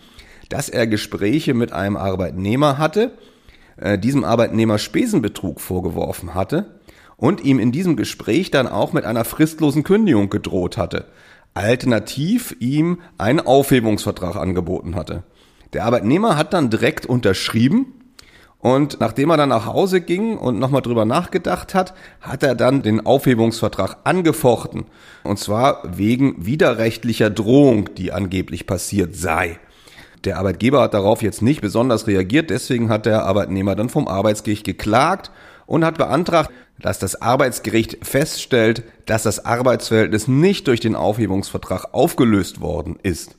dass 0.50 0.68
er 0.68 0.86
Gespräche 0.86 1.54
mit 1.54 1.72
einem 1.72 1.96
Arbeitnehmer 1.96 2.78
hatte, 2.78 3.14
äh, 3.78 3.98
diesem 3.98 4.26
Arbeitnehmer 4.26 4.80
Spesenbetrug 4.80 5.62
vorgeworfen 5.62 6.34
hatte 6.34 6.66
und 7.16 7.42
ihm 7.42 7.60
in 7.60 7.72
diesem 7.72 7.96
Gespräch 7.96 8.52
dann 8.52 8.68
auch 8.68 8.92
mit 8.92 9.06
einer 9.06 9.24
fristlosen 9.24 9.86
Kündigung 9.86 10.30
gedroht 10.30 10.76
hatte, 10.76 11.06
alternativ 11.58 12.56
ihm 12.60 13.00
einen 13.18 13.40
Aufhebungsvertrag 13.40 14.36
angeboten 14.36 14.96
hatte. 14.96 15.24
Der 15.74 15.86
Arbeitnehmer 15.86 16.38
hat 16.38 16.54
dann 16.54 16.70
direkt 16.70 17.06
unterschrieben 17.06 17.94
und 18.60 19.00
nachdem 19.00 19.30
er 19.30 19.38
dann 19.38 19.50
nach 19.50 19.66
Hause 19.66 20.02
ging 20.02 20.38
und 20.38 20.60
nochmal 20.60 20.82
drüber 20.82 21.06
nachgedacht 21.06 21.76
hat, 21.76 21.94
hat 22.22 22.44
er 22.44 22.56
dann 22.56 22.82
den 22.82 23.06
Aufhebungsvertrag 23.06 23.98
angefochten. 24.04 24.86
Und 25.24 25.40
zwar 25.40 25.84
wegen 25.98 26.46
widerrechtlicher 26.46 27.30
Drohung, 27.30 27.94
die 27.96 28.12
angeblich 28.12 28.66
passiert 28.66 29.16
sei. 29.16 29.60
Der 30.24 30.40
Arbeitgeber 30.40 30.82
hat 30.82 30.94
darauf 30.94 31.22
jetzt 31.22 31.42
nicht 31.42 31.62
besonders 31.62 32.08
reagiert, 32.08 32.50
deswegen 32.50 32.90
hat 32.90 33.06
der 33.06 33.26
Arbeitnehmer 33.26 33.76
dann 33.76 33.90
vom 33.90 34.08
Arbeitsgericht 34.08 34.66
geklagt 34.66 35.32
und 35.68 35.86
hat 35.86 35.98
beantragt, 35.98 36.50
dass 36.79 37.00
das 37.00 37.22
Arbeitsgericht 37.22 38.05
feststellt, 38.05 38.84
dass 39.05 39.24
das 39.24 39.46
Arbeitsverhältnis 39.46 40.27
nicht 40.27 40.67
durch 40.67 40.79
den 40.79 40.96
Aufhebungsvertrag 40.96 41.93
aufgelöst 41.93 42.62
worden 42.62 42.98
ist. 43.01 43.36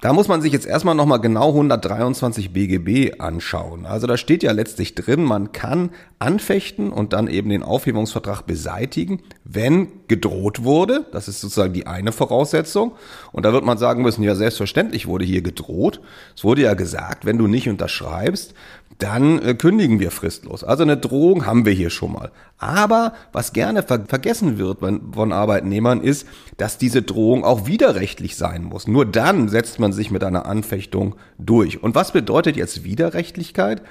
Da 0.00 0.14
muss 0.14 0.28
man 0.28 0.40
sich 0.40 0.54
jetzt 0.54 0.66
erstmal 0.66 0.94
nochmal 0.94 1.20
genau 1.20 1.48
123 1.48 2.54
BGB 2.54 3.20
anschauen. 3.20 3.84
Also 3.84 4.06
da 4.06 4.16
steht 4.16 4.42
ja 4.42 4.52
letztlich 4.52 4.94
drin, 4.94 5.22
man 5.22 5.52
kann 5.52 5.90
anfechten 6.18 6.90
und 6.90 7.12
dann 7.12 7.28
eben 7.28 7.50
den 7.50 7.62
Aufhebungsvertrag 7.62 8.46
beseitigen, 8.46 9.20
wenn 9.44 9.88
gedroht 10.08 10.64
wurde. 10.64 11.04
Das 11.12 11.28
ist 11.28 11.42
sozusagen 11.42 11.74
die 11.74 11.86
eine 11.86 12.12
Voraussetzung. 12.12 12.92
Und 13.32 13.44
da 13.44 13.52
wird 13.52 13.64
man 13.66 13.76
sagen 13.76 14.00
müssen, 14.00 14.22
ja, 14.22 14.34
selbstverständlich 14.34 15.06
wurde 15.06 15.26
hier 15.26 15.42
gedroht. 15.42 16.00
Es 16.34 16.44
wurde 16.44 16.62
ja 16.62 16.72
gesagt, 16.72 17.26
wenn 17.26 17.36
du 17.36 17.46
nicht 17.46 17.68
unterschreibst, 17.68 18.54
dann 19.02 19.40
äh, 19.40 19.54
kündigen 19.54 19.98
wir 19.98 20.10
fristlos. 20.10 20.62
Also 20.62 20.82
eine 20.82 20.96
Drohung 20.96 21.46
haben 21.46 21.64
wir 21.64 21.72
hier 21.72 21.90
schon 21.90 22.12
mal. 22.12 22.30
Aber 22.58 23.14
was 23.32 23.52
gerne 23.52 23.82
ver 23.82 24.04
vergessen 24.06 24.58
wird 24.58 24.78
von 24.80 25.32
Arbeitnehmern 25.32 26.00
ist, 26.02 26.26
dass 26.56 26.78
diese 26.78 27.02
Drohung 27.02 27.44
auch 27.44 27.66
widerrechtlich 27.66 28.36
sein 28.36 28.62
muss. 28.62 28.86
Nur 28.86 29.06
dann 29.06 29.48
setzt 29.48 29.78
man 29.78 29.92
sich 29.92 30.10
mit 30.10 30.22
einer 30.22 30.46
Anfechtung 30.46 31.16
durch. 31.38 31.82
Und 31.82 31.94
was 31.94 32.12
bedeutet 32.12 32.56
jetzt 32.56 32.84
Widerrechtlichkeit? 32.84 33.82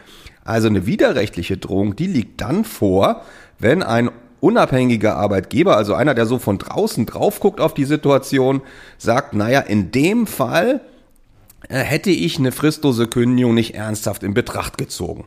Also 0.43 0.67
eine 0.67 0.85
widerrechtliche 0.85 1.57
Drohung, 1.57 1.95
die 1.95 2.07
liegt 2.07 2.41
dann 2.41 2.63
vor, 2.63 3.21
wenn 3.59 3.83
ein 3.83 4.09
unabhängiger 4.39 5.17
Arbeitgeber, 5.17 5.75
also 5.75 5.93
einer, 5.93 6.13
der 6.13 6.25
so 6.25 6.39
von 6.39 6.57
draußen 6.57 7.05
drauf 7.05 7.39
guckt 7.39 7.59
auf 7.59 7.73
die 7.73 7.85
Situation, 7.85 8.61
sagt, 8.97 9.33
naja, 9.33 9.59
in 9.59 9.91
dem 9.91 10.27
Fall 10.27 10.81
hätte 11.67 12.09
ich 12.09 12.39
eine 12.39 12.51
fristlose 12.51 13.07
Kündigung 13.07 13.53
nicht 13.53 13.75
ernsthaft 13.75 14.23
in 14.23 14.33
Betracht 14.33 14.77
gezogen. 14.77 15.25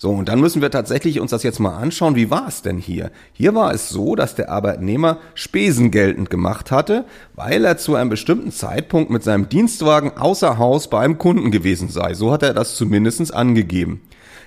So, 0.00 0.10
und 0.10 0.28
dann 0.28 0.40
müssen 0.40 0.62
wir 0.62 0.70
tatsächlich 0.70 1.18
uns 1.18 1.32
das 1.32 1.42
jetzt 1.42 1.58
mal 1.58 1.76
anschauen. 1.76 2.14
Wie 2.14 2.30
war 2.30 2.46
es 2.46 2.62
denn 2.62 2.78
hier? 2.78 3.10
Hier 3.32 3.56
war 3.56 3.74
es 3.74 3.88
so, 3.88 4.14
dass 4.14 4.36
der 4.36 4.48
Arbeitnehmer 4.48 5.18
Spesen 5.34 5.90
geltend 5.90 6.30
gemacht 6.30 6.70
hatte, 6.70 7.04
weil 7.34 7.64
er 7.64 7.78
zu 7.78 7.96
einem 7.96 8.08
bestimmten 8.08 8.52
Zeitpunkt 8.52 9.10
mit 9.10 9.24
seinem 9.24 9.48
Dienstwagen 9.48 10.16
außer 10.16 10.56
Haus 10.56 10.88
bei 10.88 11.00
einem 11.00 11.18
Kunden 11.18 11.50
gewesen 11.50 11.88
sei. 11.88 12.14
So 12.14 12.30
hat 12.30 12.44
er 12.44 12.54
das 12.54 12.76
zumindest 12.76 13.34
angegeben. 13.34 14.00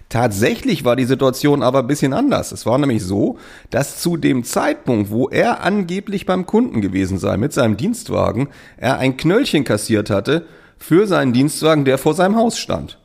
Tatsächlich 0.07 0.85
war 0.85 0.95
die 0.95 1.05
Situation 1.05 1.63
aber 1.63 1.79
ein 1.79 1.87
bisschen 1.87 2.13
anders. 2.13 2.53
Es 2.53 2.65
war 2.65 2.77
nämlich 2.77 3.03
so, 3.03 3.37
dass 3.71 4.01
zu 4.01 4.15
dem 4.15 4.45
Zeitpunkt, 4.45 5.09
wo 5.09 5.27
er 5.27 5.63
angeblich 5.63 6.25
beim 6.25 6.45
Kunden 6.45 6.79
gewesen 6.79 7.17
sei 7.17 7.35
mit 7.35 7.51
seinem 7.51 7.75
Dienstwagen, 7.75 8.47
er 8.77 8.99
ein 8.99 9.17
Knöllchen 9.17 9.65
kassiert 9.65 10.09
hatte 10.09 10.45
für 10.81 11.05
seinen 11.05 11.31
Dienstwagen, 11.31 11.85
der 11.85 11.97
vor 11.99 12.15
seinem 12.15 12.35
Haus 12.35 12.57
stand. 12.57 12.97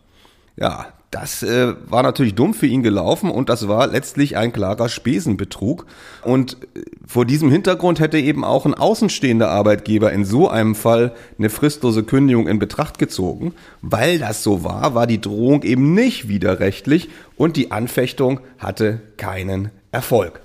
Ja, 0.57 0.87
das 1.11 1.43
äh, 1.43 1.75
war 1.89 2.03
natürlich 2.03 2.35
dumm 2.35 2.55
für 2.55 2.67
ihn 2.67 2.83
gelaufen 2.83 3.31
und 3.31 3.49
das 3.51 3.69
war 3.69 3.87
letztlich 3.87 4.37
ein 4.37 4.53
klarer 4.53 4.89
Spesenbetrug. 4.89 5.87
Und 6.23 6.57
äh, 6.75 6.81
vor 7.07 7.27
diesem 7.27 7.51
Hintergrund 7.51 8.01
hätte 8.01 8.19
eben 8.19 8.45
auch 8.45 8.65
ein 8.65 8.75
außenstehender 8.75 9.51
Arbeitgeber 9.51 10.11
in 10.11 10.25
so 10.25 10.49
einem 10.49 10.75
Fall 10.75 11.15
eine 11.39 11.51
fristlose 11.51 12.03
Kündigung 12.03 12.49
in 12.49 12.59
Betracht 12.59 12.99
gezogen. 12.99 13.53
Weil 13.83 14.19
das 14.19 14.43
so 14.43 14.65
war, 14.65 14.95
war 14.95 15.07
die 15.07 15.21
Drohung 15.21 15.63
eben 15.63 15.93
nicht 15.93 16.29
widerrechtlich 16.29 17.11
und 17.37 17.57
die 17.57 17.73
Anfechtung 17.73 18.41
hatte 18.59 19.01
keinen 19.19 19.71
Erfolg. 19.93 20.41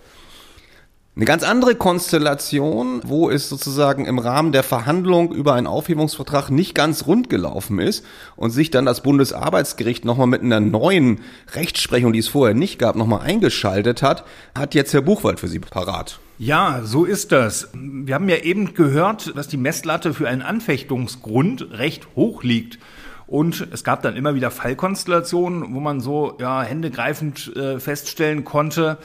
Eine 1.13 1.25
ganz 1.25 1.43
andere 1.43 1.75
Konstellation, 1.75 3.01
wo 3.03 3.29
es 3.29 3.49
sozusagen 3.49 4.05
im 4.05 4.17
Rahmen 4.17 4.53
der 4.53 4.63
Verhandlung 4.63 5.33
über 5.33 5.55
einen 5.55 5.67
Aufhebungsvertrag 5.67 6.49
nicht 6.49 6.73
ganz 6.73 7.05
rund 7.05 7.29
gelaufen 7.29 7.79
ist 7.79 8.05
und 8.37 8.51
sich 8.51 8.71
dann 8.71 8.85
das 8.85 9.03
Bundesarbeitsgericht 9.03 10.05
nochmal 10.05 10.27
mit 10.27 10.41
einer 10.41 10.61
neuen 10.61 11.19
Rechtsprechung, 11.53 12.13
die 12.13 12.19
es 12.19 12.29
vorher 12.29 12.55
nicht 12.55 12.79
gab, 12.79 12.95
nochmal 12.95 13.23
eingeschaltet 13.23 14.01
hat, 14.01 14.23
hat 14.57 14.73
jetzt 14.73 14.93
Herr 14.93 15.01
Buchwald 15.01 15.41
für 15.41 15.49
Sie 15.49 15.59
parat. 15.59 16.21
Ja, 16.37 16.79
so 16.85 17.03
ist 17.03 17.33
das. 17.33 17.67
Wir 17.73 18.15
haben 18.15 18.29
ja 18.29 18.37
eben 18.37 18.73
gehört, 18.73 19.35
dass 19.35 19.49
die 19.49 19.57
Messlatte 19.57 20.13
für 20.13 20.29
einen 20.29 20.41
Anfechtungsgrund 20.41 21.71
recht 21.71 22.07
hoch 22.15 22.41
liegt. 22.41 22.79
Und 23.27 23.67
es 23.71 23.83
gab 23.83 24.01
dann 24.01 24.17
immer 24.17 24.35
wieder 24.35 24.51
Fallkonstellationen, 24.51 25.73
wo 25.73 25.79
man 25.79 26.01
so 26.01 26.37
ja, 26.39 26.63
händegreifend 26.63 27.55
äh, 27.55 27.79
feststellen 27.79 28.43
konnte, 28.43 28.97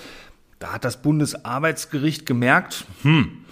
da 0.58 0.72
hat 0.72 0.84
das 0.84 1.02
Bundesarbeitsgericht 1.02 2.26
gemerkt, 2.26 2.84
hm, 3.02 3.44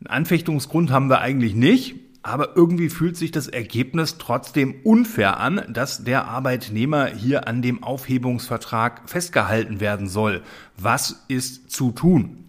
einen 0.00 0.06
Anfechtungsgrund 0.06 0.90
haben 0.90 1.08
wir 1.08 1.20
eigentlich 1.20 1.54
nicht, 1.54 1.96
aber 2.22 2.56
irgendwie 2.56 2.88
fühlt 2.88 3.16
sich 3.16 3.30
das 3.30 3.48
Ergebnis 3.48 4.18
trotzdem 4.18 4.74
unfair 4.84 5.40
an, 5.40 5.62
dass 5.68 6.04
der 6.04 6.26
Arbeitnehmer 6.26 7.06
hier 7.06 7.48
an 7.48 7.62
dem 7.62 7.82
Aufhebungsvertrag 7.82 9.08
festgehalten 9.08 9.80
werden 9.80 10.08
soll. 10.08 10.42
Was 10.76 11.24
ist 11.28 11.70
zu 11.70 11.90
tun? 11.92 12.44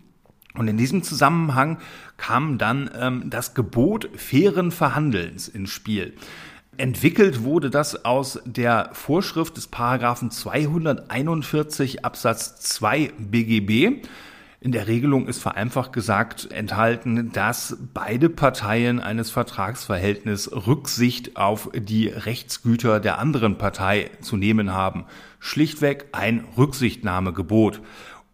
Und 0.55 0.67
in 0.67 0.77
diesem 0.77 1.03
Zusammenhang 1.03 1.77
kam 2.17 2.57
dann 2.57 2.89
ähm, 2.93 3.29
das 3.29 3.53
Gebot 3.53 4.09
fairen 4.15 4.71
Verhandelns 4.71 5.47
ins 5.47 5.69
Spiel. 5.69 6.13
Entwickelt 6.79 7.43
wurde 7.43 7.69
das 7.69 8.05
aus 8.05 8.39
der 8.45 8.91
Vorschrift 8.93 9.57
des 9.57 9.67
Paragraphen 9.67 10.31
241 10.31 12.05
Absatz 12.05 12.55
2 12.61 13.11
BGB. 13.17 14.01
In 14.61 14.71
der 14.71 14.87
Regelung 14.87 15.27
ist 15.27 15.41
vereinfacht 15.41 15.91
gesagt 15.91 16.49
enthalten, 16.53 17.33
dass 17.33 17.75
beide 17.93 18.29
Parteien 18.29 19.01
eines 19.01 19.29
Vertragsverhältnisses 19.29 20.67
Rücksicht 20.67 21.35
auf 21.35 21.69
die 21.73 22.07
Rechtsgüter 22.07 23.01
der 23.01 23.19
anderen 23.19 23.57
Partei 23.57 24.11
zu 24.21 24.37
nehmen 24.37 24.71
haben. 24.71 25.03
Schlichtweg 25.39 26.05
ein 26.13 26.45
Rücksichtnahmegebot. 26.57 27.81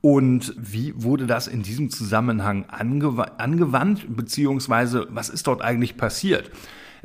Und 0.02 0.54
wie 0.56 0.94
wurde 0.96 1.26
das 1.26 1.48
in 1.48 1.64
diesem 1.64 1.90
Zusammenhang 1.90 2.66
angewandt, 2.68 4.06
beziehungsweise 4.08 5.08
was 5.10 5.30
ist 5.30 5.48
dort 5.48 5.64
eigentlich 5.64 5.98
passiert? 5.98 6.52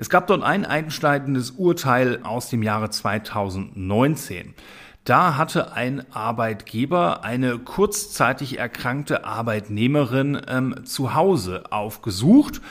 Es 0.01 0.09
gab 0.09 0.29
dort 0.29 0.43
ein 0.43 0.65
einschneidendes 0.65 1.51
Urteil 1.51 2.21
aus 2.23 2.49
dem 2.49 2.63
Jahre 2.63 2.89
2019. 2.89 4.55
Da 5.05 5.37
hatte 5.37 5.75
ein 5.75 6.11
Arbeitgeber 6.11 7.23
eine 7.23 7.59
kurzzeitig 7.59 8.59
erkrankte 8.59 9.27
Arbeitnehmerin 9.27 10.41
ähm, 10.49 10.87
zu 10.87 11.13
Hause 11.13 11.65
aufgesucht 11.71 12.63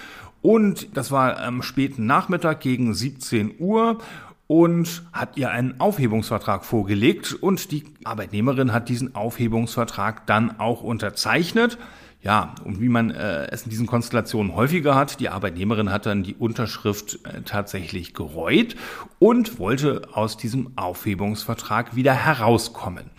und 0.41 0.97
das 0.97 1.11
war 1.11 1.39
am 1.39 1.61
späten 1.61 2.07
Nachmittag 2.07 2.61
gegen 2.61 2.95
17 2.95 3.59
Uhr 3.59 3.99
und 4.47 5.03
hat 5.13 5.37
ihr 5.37 5.51
einen 5.51 5.79
Aufhebungsvertrag 5.79 6.65
vorgelegt 6.65 7.33
und 7.33 7.69
die 7.71 7.83
Arbeitnehmerin 8.05 8.73
hat 8.73 8.89
diesen 8.89 9.13
Aufhebungsvertrag 9.13 10.25
dann 10.25 10.59
auch 10.59 10.81
unterzeichnet. 10.81 11.77
Ja, 12.21 12.53
und 12.65 12.81
wie 12.81 12.89
man 12.89 13.11
äh, 13.11 13.47
es 13.49 13.63
in 13.63 13.69
diesen 13.69 13.87
Konstellationen 13.87 14.53
häufiger 14.53 14.93
hat, 14.93 15.21
die 15.21 15.29
Arbeitnehmerin 15.29 15.89
hat 15.89 16.05
dann 16.05 16.23
die 16.23 16.35
Unterschrift 16.35 17.19
äh, 17.23 17.43
tatsächlich 17.43 18.13
gereut 18.13 18.75
und 19.19 19.57
wollte 19.57 20.01
aus 20.11 20.35
diesem 20.35 20.71
Aufhebungsvertrag 20.75 21.95
wieder 21.95 22.13
herauskommen. 22.13 23.09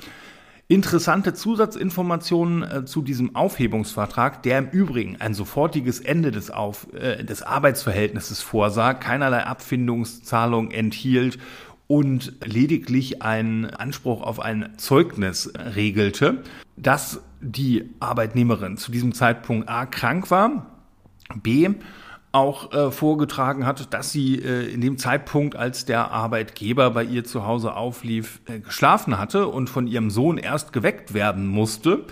Interessante 0.69 1.33
Zusatzinformationen 1.33 2.63
äh, 2.63 2.85
zu 2.85 3.01
diesem 3.01 3.35
Aufhebungsvertrag, 3.35 4.43
der 4.43 4.59
im 4.59 4.69
Übrigen 4.69 5.17
ein 5.19 5.33
sofortiges 5.33 6.01
Ende 6.01 6.31
des, 6.31 6.51
Auf, 6.51 6.87
äh, 6.93 7.25
des 7.25 7.43
Arbeitsverhältnisses 7.43 8.43
vorsah, 8.43 8.93
keinerlei 8.93 9.45
Abfindungszahlung 9.47 10.71
enthielt 10.71 11.39
und 11.87 12.35
lediglich 12.45 13.23
einen 13.23 13.65
Anspruch 13.65 14.23
auf 14.23 14.39
ein 14.39 14.75
Zeugnis 14.77 15.51
regelte, 15.75 16.45
dass 16.77 17.21
die 17.41 17.91
Arbeitnehmerin 18.01 18.77
zu 18.77 18.93
diesem 18.93 19.13
Zeitpunkt 19.15 19.69
A 19.69 19.87
krank 19.87 20.31
war, 20.31 20.67
B 21.43 21.71
auch 22.33 22.73
äh, 22.73 22.91
vorgetragen 22.93 23.67
hat, 23.67 23.93
dass 23.93 24.13
sie 24.13 24.37
äh, 24.37 24.73
in 24.73 24.81
dem 24.81 24.99
Zeitpunkt, 24.99 25.57
als 25.57 25.85
der 25.85 26.13
Arbeitgeber 26.13 26.91
bei 26.91 27.03
ihr 27.03 27.25
zu 27.25 27.45
Hause 27.45 27.75
auflief, 27.75 28.41
äh, 28.47 28.61
geschlafen 28.61 29.19
hatte 29.19 29.49
und 29.49 29.69
von 29.69 29.89
ihrem 29.89 30.11
Sohn 30.11 30.39
erst 30.39 30.73
geweckt 30.73 31.13
werden 31.13 31.49
musste 31.49 32.05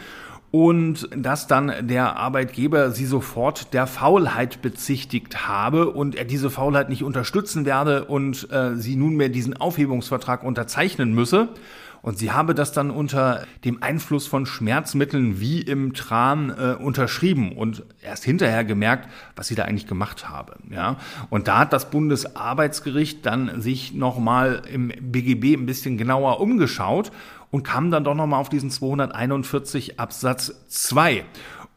und 0.51 1.09
dass 1.15 1.47
dann 1.47 1.73
der 1.87 2.17
Arbeitgeber 2.17 2.91
sie 2.91 3.05
sofort 3.05 3.75
der 3.75 3.87
Faulheit 3.87 4.63
bezichtigt 4.63 5.47
habe 5.47 5.91
und 5.91 6.15
er 6.15 6.25
diese 6.25 6.51
Faulheit 6.51 6.89
nicht 6.89 7.05
unterstützen 7.05 7.67
werde 7.67 8.07
und 8.07 8.51
äh, 8.51 8.75
sie 8.77 8.97
nunmehr 8.97 9.29
diesen 9.29 9.57
Aufhebungsvertrag 9.57 10.43
unterzeichnen 10.43 11.13
müsse. 11.15 11.51
Und 12.03 12.19
sie 12.19 12.33
habe 12.33 12.55
das 12.55 12.73
dann 12.73 12.91
unter 12.91 13.45
dem 13.65 13.83
Einfluss 13.83 14.27
von 14.27 14.47
Schmerzmitteln 14.47 15.41
wie 15.41 15.61
im 15.61 15.95
Tran 15.95 16.51
äh, 16.51 16.75
unterschrieben 16.75 17.53
und 17.53 17.85
erst 18.03 18.25
hinterher 18.25 18.65
gemerkt, 18.65 19.09
was 19.37 19.49
sie 19.49 19.55
da 19.55 19.65
eigentlich 19.65 19.87
gemacht 19.87 20.29
habe. 20.29 20.57
Ja, 20.71 20.97
und 21.31 21.49
da 21.49 21.59
hat 21.59 21.73
das 21.73 21.91
Bundesarbeitsgericht 21.91 23.25
dann 23.27 23.61
sich 23.61 23.95
nochmal 23.95 24.63
im 24.71 24.89
BGB 24.89 25.55
ein 25.55 25.67
bisschen 25.67 25.99
genauer 25.99 26.41
umgeschaut 26.41 27.11
und 27.51 27.63
kam 27.63 27.91
dann 27.91 28.05
doch 28.05 28.15
nochmal 28.15 28.41
auf 28.41 28.49
diesen 28.49 28.71
241 28.71 29.99
Absatz 29.99 30.55
2 30.69 31.25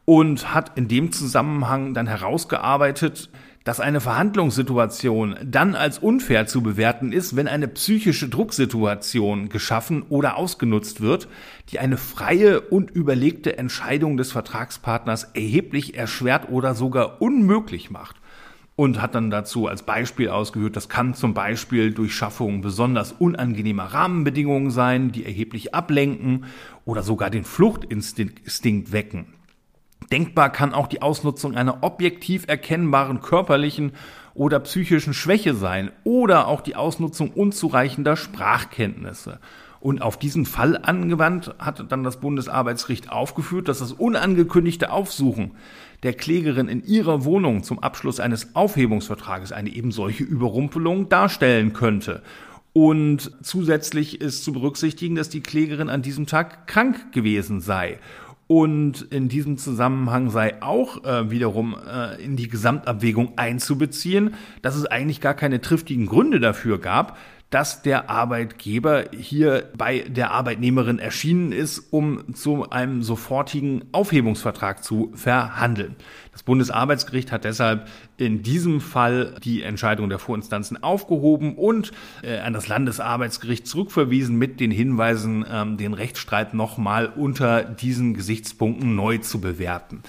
und 0.04 0.52
hat 0.54 0.76
in 0.76 0.88
dem 0.88 1.12
Zusammenhang 1.12 1.94
dann 1.94 2.06
herausgearbeitet, 2.06 3.30
dass 3.64 3.80
eine 3.80 4.00
Verhandlungssituation 4.00 5.36
dann 5.44 5.74
als 5.74 5.98
unfair 5.98 6.46
zu 6.46 6.62
bewerten 6.62 7.12
ist, 7.12 7.36
wenn 7.36 7.48
eine 7.48 7.68
psychische 7.68 8.28
Drucksituation 8.28 9.48
geschaffen 9.48 10.02
oder 10.08 10.36
ausgenutzt 10.36 11.00
wird, 11.00 11.28
die 11.70 11.78
eine 11.78 11.96
freie 11.96 12.60
und 12.60 12.90
überlegte 12.90 13.56
Entscheidung 13.58 14.16
des 14.16 14.32
Vertragspartners 14.32 15.24
erheblich 15.34 15.96
erschwert 15.96 16.48
oder 16.48 16.74
sogar 16.74 17.22
unmöglich 17.22 17.90
macht. 17.90 18.16
Und 18.74 19.02
hat 19.02 19.14
dann 19.14 19.30
dazu 19.30 19.66
als 19.66 19.82
Beispiel 19.82 20.30
ausgeführt, 20.30 20.76
das 20.76 20.88
kann 20.88 21.12
zum 21.12 21.34
Beispiel 21.34 21.92
durch 21.92 22.14
Schaffung 22.14 22.62
besonders 22.62 23.12
unangenehmer 23.12 23.84
Rahmenbedingungen 23.84 24.70
sein, 24.70 25.12
die 25.12 25.26
erheblich 25.26 25.74
ablenken 25.74 26.46
oder 26.86 27.02
sogar 27.02 27.28
den 27.28 27.44
Fluchtinstinkt 27.44 28.92
wecken. 28.92 29.26
Denkbar 30.12 30.50
kann 30.50 30.74
auch 30.74 30.88
die 30.88 31.00
Ausnutzung 31.00 31.56
einer 31.56 31.82
objektiv 31.82 32.44
erkennbaren 32.46 33.22
körperlichen 33.22 33.92
oder 34.34 34.60
psychischen 34.60 35.14
Schwäche 35.14 35.54
sein 35.54 35.90
oder 36.04 36.48
auch 36.48 36.60
die 36.60 36.76
Ausnutzung 36.76 37.30
unzureichender 37.30 38.16
Sprachkenntnisse. 38.16 39.40
Und 39.80 40.00
auf 40.02 40.18
diesen 40.18 40.44
Fall 40.46 40.78
angewandt 40.80 41.54
hat 41.58 41.90
dann 41.90 42.04
das 42.04 42.20
Bundesarbeitsgericht 42.20 43.10
aufgeführt, 43.10 43.68
dass 43.68 43.80
das 43.80 43.92
unangekündigte 43.92 44.92
Aufsuchen 44.92 45.52
der 46.02 46.12
Klägerin 46.12 46.68
in 46.68 46.84
ihrer 46.84 47.24
Wohnung 47.24 47.62
zum 47.64 47.78
Abschluss 47.78 48.20
eines 48.20 48.54
Aufhebungsvertrages 48.54 49.50
eine 49.50 49.70
eben 49.70 49.92
solche 49.92 50.24
Überrumpelung 50.24 51.08
darstellen 51.08 51.72
könnte. 51.72 52.22
Und 52.74 53.32
zusätzlich 53.42 54.20
ist 54.20 54.44
zu 54.44 54.52
berücksichtigen, 54.52 55.14
dass 55.14 55.28
die 55.28 55.42
Klägerin 55.42 55.90
an 55.90 56.02
diesem 56.02 56.26
Tag 56.26 56.66
krank 56.66 57.12
gewesen 57.12 57.60
sei. 57.60 57.98
Und 58.46 59.02
in 59.10 59.28
diesem 59.28 59.56
Zusammenhang 59.56 60.28
sei 60.30 60.60
auch 60.62 61.04
äh, 61.04 61.30
wiederum 61.30 61.74
äh, 61.74 62.22
in 62.22 62.36
die 62.36 62.48
Gesamtabwägung 62.48 63.32
einzubeziehen, 63.36 64.34
dass 64.60 64.76
es 64.76 64.84
eigentlich 64.84 65.20
gar 65.20 65.34
keine 65.34 65.60
triftigen 65.60 66.06
Gründe 66.06 66.40
dafür 66.40 66.78
gab, 66.78 67.16
dass 67.52 67.82
der 67.82 68.08
Arbeitgeber 68.08 69.04
hier 69.12 69.70
bei 69.76 70.00
der 70.00 70.30
Arbeitnehmerin 70.30 70.98
erschienen 70.98 71.52
ist, 71.52 71.92
um 71.92 72.34
zu 72.34 72.70
einem 72.70 73.02
sofortigen 73.02 73.84
Aufhebungsvertrag 73.92 74.82
zu 74.82 75.12
verhandeln. 75.14 75.96
Das 76.32 76.42
Bundesarbeitsgericht 76.42 77.30
hat 77.30 77.44
deshalb 77.44 77.88
in 78.16 78.42
diesem 78.42 78.80
Fall 78.80 79.34
die 79.44 79.62
Entscheidung 79.62 80.08
der 80.08 80.18
Vorinstanzen 80.18 80.82
aufgehoben 80.82 81.56
und 81.56 81.92
äh, 82.22 82.38
an 82.38 82.54
das 82.54 82.68
Landesarbeitsgericht 82.68 83.66
zurückverwiesen 83.66 84.36
mit 84.36 84.58
den 84.58 84.70
Hinweisen, 84.70 85.44
ähm, 85.50 85.76
den 85.76 85.92
Rechtsstreit 85.92 86.54
nochmal 86.54 87.12
unter 87.14 87.62
diesen 87.62 88.14
Gesichtspunkten 88.14 88.96
neu 88.96 89.18
zu 89.18 89.42
bewerten. 89.42 90.02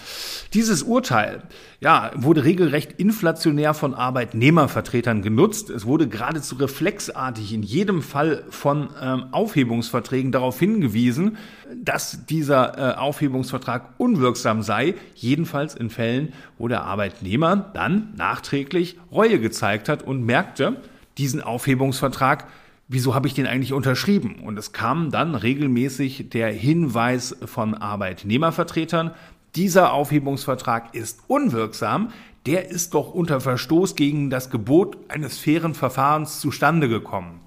Dieses 0.54 0.82
Urteil 0.82 1.44
ja, 1.82 2.12
wurde 2.16 2.46
regelrecht 2.46 2.94
inflationär 2.94 3.74
von 3.74 3.94
Arbeitnehmervertretern 3.94 5.22
genutzt. 5.22 5.70
Es 5.70 5.86
wurde 5.86 6.08
geradezu 6.08 6.56
reflexartig 6.56 7.54
in 7.54 7.62
jedem 7.62 8.02
Fall 8.02 8.46
von 8.50 8.88
ähm, 9.02 9.26
Aufhebungsverträgen 9.32 10.32
darauf 10.32 10.58
hingewiesen, 10.58 11.36
dass 11.76 12.26
dieser 12.26 12.78
äh, 12.78 12.98
Aufhebungsvertrag 12.98 13.90
unwirksam 13.98 14.62
sei, 14.62 14.96
jedenfalls 15.16 15.76
in 15.76 15.90
Fällen, 15.90 16.13
wo 16.58 16.68
der 16.68 16.84
Arbeitnehmer 16.84 17.56
dann 17.74 18.14
nachträglich 18.16 18.98
Reue 19.12 19.40
gezeigt 19.40 19.90
hat 19.90 20.04
und 20.04 20.26
merkte, 20.26 20.78
diesen 21.18 21.42
Aufhebungsvertrag, 21.42 22.48
wieso 22.88 23.16
habe 23.16 23.28
ich 23.28 23.34
den 23.34 23.48
eigentlich 23.48 23.74
unterschrieben? 23.74 24.40
Und 24.44 24.58
es 24.58 24.72
kam 24.72 25.12
dann 25.12 25.36
regelmäßig 25.36 26.30
der 26.30 26.52
Hinweis 26.52 27.36
von 27.46 27.76
Arbeitnehmervertretern, 27.76 29.12
dieser 29.56 29.94
Aufhebungsvertrag 29.94 30.96
ist 30.96 31.20
unwirksam, 31.28 32.10
der 32.48 32.70
ist 32.70 32.94
doch 32.96 33.14
unter 33.14 33.40
Verstoß 33.40 33.96
gegen 33.96 34.30
das 34.30 34.50
Gebot 34.50 34.98
eines 35.10 35.38
fairen 35.38 35.76
Verfahrens 35.76 36.40
zustande 36.40 36.90
gekommen. 36.90 37.40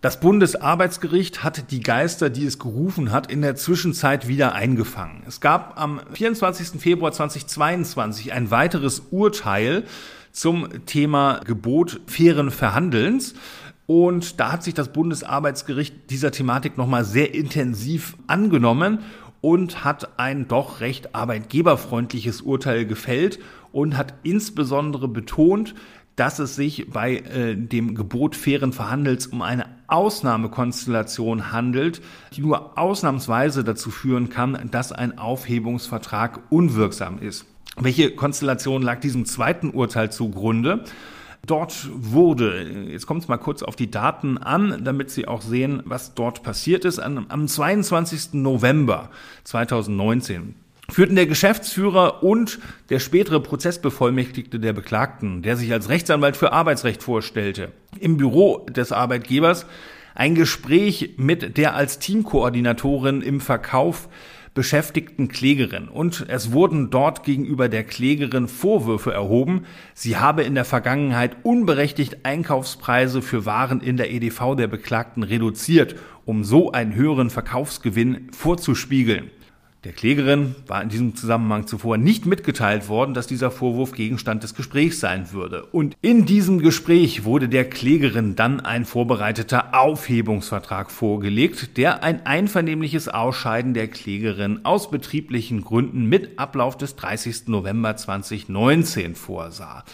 Das 0.00 0.18
Bundesarbeitsgericht 0.18 1.44
hat 1.44 1.70
die 1.70 1.80
Geister, 1.80 2.30
die 2.30 2.46
es 2.46 2.58
gerufen 2.58 3.12
hat, 3.12 3.30
in 3.30 3.42
der 3.42 3.54
Zwischenzeit 3.54 4.28
wieder 4.28 4.54
eingefangen. 4.54 5.22
Es 5.26 5.42
gab 5.42 5.78
am 5.78 6.00
24. 6.14 6.80
Februar 6.80 7.12
2022 7.12 8.32
ein 8.32 8.50
weiteres 8.50 9.02
Urteil 9.10 9.84
zum 10.32 10.86
Thema 10.86 11.40
Gebot 11.44 12.00
fairen 12.06 12.50
Verhandelns. 12.50 13.34
Und 13.84 14.40
da 14.40 14.52
hat 14.52 14.62
sich 14.62 14.72
das 14.72 14.90
Bundesarbeitsgericht 14.90 16.08
dieser 16.08 16.30
Thematik 16.30 16.78
nochmal 16.78 17.04
sehr 17.04 17.34
intensiv 17.34 18.16
angenommen 18.26 19.00
und 19.42 19.84
hat 19.84 20.18
ein 20.18 20.48
doch 20.48 20.80
recht 20.80 21.14
arbeitgeberfreundliches 21.14 22.40
Urteil 22.40 22.86
gefällt 22.86 23.38
und 23.72 23.98
hat 23.98 24.14
insbesondere 24.22 25.08
betont, 25.08 25.74
dass 26.20 26.38
es 26.38 26.54
sich 26.54 26.90
bei 26.90 27.16
äh, 27.16 27.56
dem 27.56 27.94
Gebot 27.94 28.36
fairen 28.36 28.74
Verhandels 28.74 29.26
um 29.26 29.40
eine 29.40 29.64
Ausnahmekonstellation 29.86 31.50
handelt, 31.50 32.02
die 32.34 32.42
nur 32.42 32.78
ausnahmsweise 32.78 33.64
dazu 33.64 33.90
führen 33.90 34.28
kann, 34.28 34.68
dass 34.70 34.92
ein 34.92 35.16
Aufhebungsvertrag 35.16 36.40
unwirksam 36.50 37.20
ist. 37.20 37.46
Welche 37.78 38.10
Konstellation 38.10 38.82
lag 38.82 39.00
diesem 39.00 39.24
zweiten 39.24 39.70
Urteil 39.70 40.12
zugrunde? 40.12 40.84
Dort 41.46 41.88
wurde, 41.90 42.68
jetzt 42.90 43.06
kommt 43.06 43.22
es 43.22 43.28
mal 43.28 43.38
kurz 43.38 43.62
auf 43.62 43.74
die 43.74 43.90
Daten 43.90 44.36
an, 44.36 44.84
damit 44.84 45.10
Sie 45.10 45.26
auch 45.26 45.40
sehen, 45.40 45.82
was 45.86 46.12
dort 46.12 46.42
passiert 46.42 46.84
ist. 46.84 46.98
Am 46.98 47.48
22. 47.48 48.34
November 48.34 49.08
2019 49.44 50.54
führten 50.90 51.16
der 51.16 51.26
Geschäftsführer 51.26 52.22
und 52.22 52.58
der 52.88 52.98
spätere 52.98 53.40
Prozessbevollmächtigte 53.40 54.58
der 54.60 54.72
Beklagten, 54.72 55.42
der 55.42 55.56
sich 55.56 55.72
als 55.72 55.88
Rechtsanwalt 55.88 56.36
für 56.36 56.52
Arbeitsrecht 56.52 57.02
vorstellte, 57.02 57.72
im 57.98 58.16
Büro 58.16 58.66
des 58.70 58.92
Arbeitgebers 58.92 59.66
ein 60.14 60.34
Gespräch 60.34 61.14
mit 61.16 61.56
der 61.56 61.74
als 61.74 61.98
Teamkoordinatorin 61.98 63.22
im 63.22 63.40
Verkauf 63.40 64.08
beschäftigten 64.52 65.28
Klägerin 65.28 65.86
und 65.88 66.26
es 66.28 66.50
wurden 66.50 66.90
dort 66.90 67.22
gegenüber 67.22 67.68
der 67.68 67.84
Klägerin 67.84 68.48
Vorwürfe 68.48 69.12
erhoben, 69.12 69.64
sie 69.94 70.16
habe 70.16 70.42
in 70.42 70.56
der 70.56 70.64
Vergangenheit 70.64 71.36
unberechtigt 71.44 72.24
Einkaufspreise 72.24 73.22
für 73.22 73.46
Waren 73.46 73.80
in 73.80 73.96
der 73.96 74.10
EDV 74.10 74.56
der 74.56 74.66
Beklagten 74.66 75.22
reduziert, 75.22 75.94
um 76.24 76.42
so 76.42 76.72
einen 76.72 76.96
höheren 76.96 77.30
Verkaufsgewinn 77.30 78.28
vorzuspiegeln. 78.32 79.30
Der 79.84 79.92
Klägerin 79.92 80.54
war 80.66 80.82
in 80.82 80.90
diesem 80.90 81.16
Zusammenhang 81.16 81.66
zuvor 81.66 81.96
nicht 81.96 82.26
mitgeteilt 82.26 82.90
worden, 82.90 83.14
dass 83.14 83.26
dieser 83.26 83.50
Vorwurf 83.50 83.92
Gegenstand 83.92 84.42
des 84.42 84.54
Gesprächs 84.54 85.00
sein 85.00 85.32
würde. 85.32 85.64
Und 85.72 85.96
in 86.02 86.26
diesem 86.26 86.58
Gespräch 86.58 87.24
wurde 87.24 87.48
der 87.48 87.64
Klägerin 87.64 88.36
dann 88.36 88.60
ein 88.60 88.84
vorbereiteter 88.84 89.74
Aufhebungsvertrag 89.74 90.90
vorgelegt, 90.90 91.78
der 91.78 92.02
ein 92.02 92.26
einvernehmliches 92.26 93.08
Ausscheiden 93.08 93.72
der 93.72 93.88
Klägerin 93.88 94.60
aus 94.64 94.90
betrieblichen 94.90 95.62
Gründen 95.62 96.04
mit 96.04 96.38
Ablauf 96.38 96.76
des 96.76 96.96
30. 96.96 97.48
November 97.48 97.96
2019 97.96 99.14
vorsah. 99.14 99.84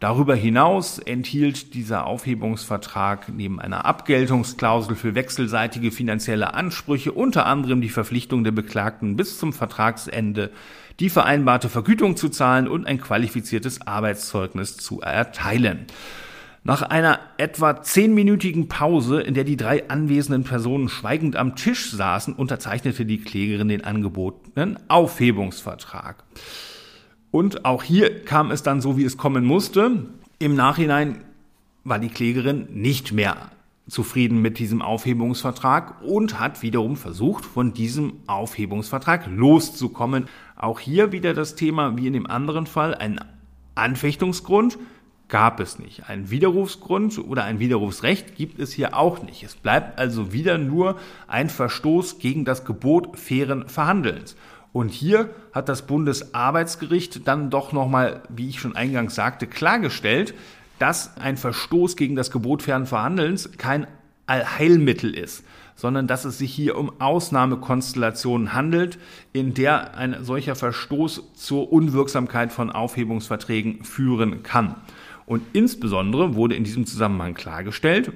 Darüber 0.00 0.36
hinaus 0.36 1.00
enthielt 1.00 1.74
dieser 1.74 2.06
Aufhebungsvertrag 2.06 3.30
neben 3.30 3.60
einer 3.60 3.84
Abgeltungsklausel 3.84 4.94
für 4.94 5.16
wechselseitige 5.16 5.90
finanzielle 5.90 6.54
Ansprüche 6.54 7.10
unter 7.10 7.46
anderem 7.46 7.80
die 7.80 7.88
Verpflichtung 7.88 8.44
der 8.44 8.52
Beklagten 8.52 9.16
bis 9.16 9.40
zum 9.40 9.52
Vertragsende 9.52 10.52
die 11.00 11.10
vereinbarte 11.10 11.68
Vergütung 11.68 12.16
zu 12.16 12.28
zahlen 12.28 12.68
und 12.68 12.86
ein 12.86 13.00
qualifiziertes 13.00 13.88
Arbeitszeugnis 13.88 14.76
zu 14.76 15.00
erteilen. 15.00 15.86
Nach 16.62 16.82
einer 16.82 17.18
etwa 17.36 17.82
zehnminütigen 17.82 18.68
Pause, 18.68 19.20
in 19.20 19.34
der 19.34 19.44
die 19.44 19.56
drei 19.56 19.88
anwesenden 19.88 20.44
Personen 20.44 20.88
schweigend 20.88 21.34
am 21.34 21.56
Tisch 21.56 21.90
saßen, 21.90 22.34
unterzeichnete 22.34 23.04
die 23.04 23.18
Klägerin 23.18 23.68
den 23.68 23.84
angebotenen 23.84 24.78
Aufhebungsvertrag. 24.88 26.22
Und 27.30 27.64
auch 27.64 27.82
hier 27.82 28.24
kam 28.24 28.50
es 28.50 28.62
dann 28.62 28.80
so, 28.80 28.96
wie 28.96 29.04
es 29.04 29.16
kommen 29.16 29.44
musste. 29.44 30.06
Im 30.38 30.54
Nachhinein 30.54 31.24
war 31.84 31.98
die 31.98 32.08
Klägerin 32.08 32.68
nicht 32.72 33.12
mehr 33.12 33.50
zufrieden 33.88 34.42
mit 34.42 34.58
diesem 34.58 34.82
Aufhebungsvertrag 34.82 36.02
und 36.02 36.38
hat 36.38 36.62
wiederum 36.62 36.96
versucht, 36.96 37.44
von 37.44 37.72
diesem 37.72 38.14
Aufhebungsvertrag 38.26 39.26
loszukommen. 39.26 40.28
Auch 40.56 40.80
hier 40.80 41.12
wieder 41.12 41.32
das 41.34 41.54
Thema, 41.54 41.96
wie 41.96 42.06
in 42.06 42.12
dem 42.12 42.26
anderen 42.26 42.66
Fall, 42.66 42.94
ein 42.94 43.20
Anfechtungsgrund 43.74 44.78
gab 45.28 45.60
es 45.60 45.78
nicht. 45.78 46.08
Ein 46.08 46.30
Widerrufsgrund 46.30 47.18
oder 47.18 47.44
ein 47.44 47.58
Widerrufsrecht 47.58 48.34
gibt 48.34 48.58
es 48.58 48.72
hier 48.72 48.96
auch 48.96 49.22
nicht. 49.22 49.42
Es 49.42 49.54
bleibt 49.54 49.98
also 49.98 50.32
wieder 50.32 50.58
nur 50.58 50.96
ein 51.26 51.50
Verstoß 51.50 52.18
gegen 52.18 52.44
das 52.44 52.64
Gebot 52.64 53.18
fairen 53.18 53.68
Verhandelns. 53.68 54.36
Und 54.72 54.90
hier 54.90 55.30
hat 55.52 55.68
das 55.68 55.86
Bundesarbeitsgericht 55.86 57.26
dann 57.26 57.50
doch 57.50 57.72
nochmal, 57.72 58.22
wie 58.28 58.48
ich 58.48 58.60
schon 58.60 58.76
eingangs 58.76 59.14
sagte, 59.14 59.46
klargestellt, 59.46 60.34
dass 60.78 61.16
ein 61.16 61.36
Verstoß 61.36 61.96
gegen 61.96 62.16
das 62.16 62.30
Gebot 62.30 62.62
fairen 62.62 62.86
Verhandelns 62.86 63.50
kein 63.58 63.86
Allheilmittel 64.26 65.14
ist, 65.14 65.42
sondern 65.74 66.06
dass 66.06 66.24
es 66.24 66.38
sich 66.38 66.52
hier 66.52 66.76
um 66.76 67.00
Ausnahmekonstellationen 67.00 68.52
handelt, 68.52 68.98
in 69.32 69.54
der 69.54 69.96
ein 69.96 70.22
solcher 70.22 70.54
Verstoß 70.54 71.32
zur 71.34 71.72
Unwirksamkeit 71.72 72.52
von 72.52 72.70
Aufhebungsverträgen 72.70 73.84
führen 73.84 74.42
kann. 74.42 74.76
Und 75.24 75.42
insbesondere 75.52 76.34
wurde 76.34 76.54
in 76.54 76.64
diesem 76.64 76.86
Zusammenhang 76.86 77.34
klargestellt, 77.34 78.12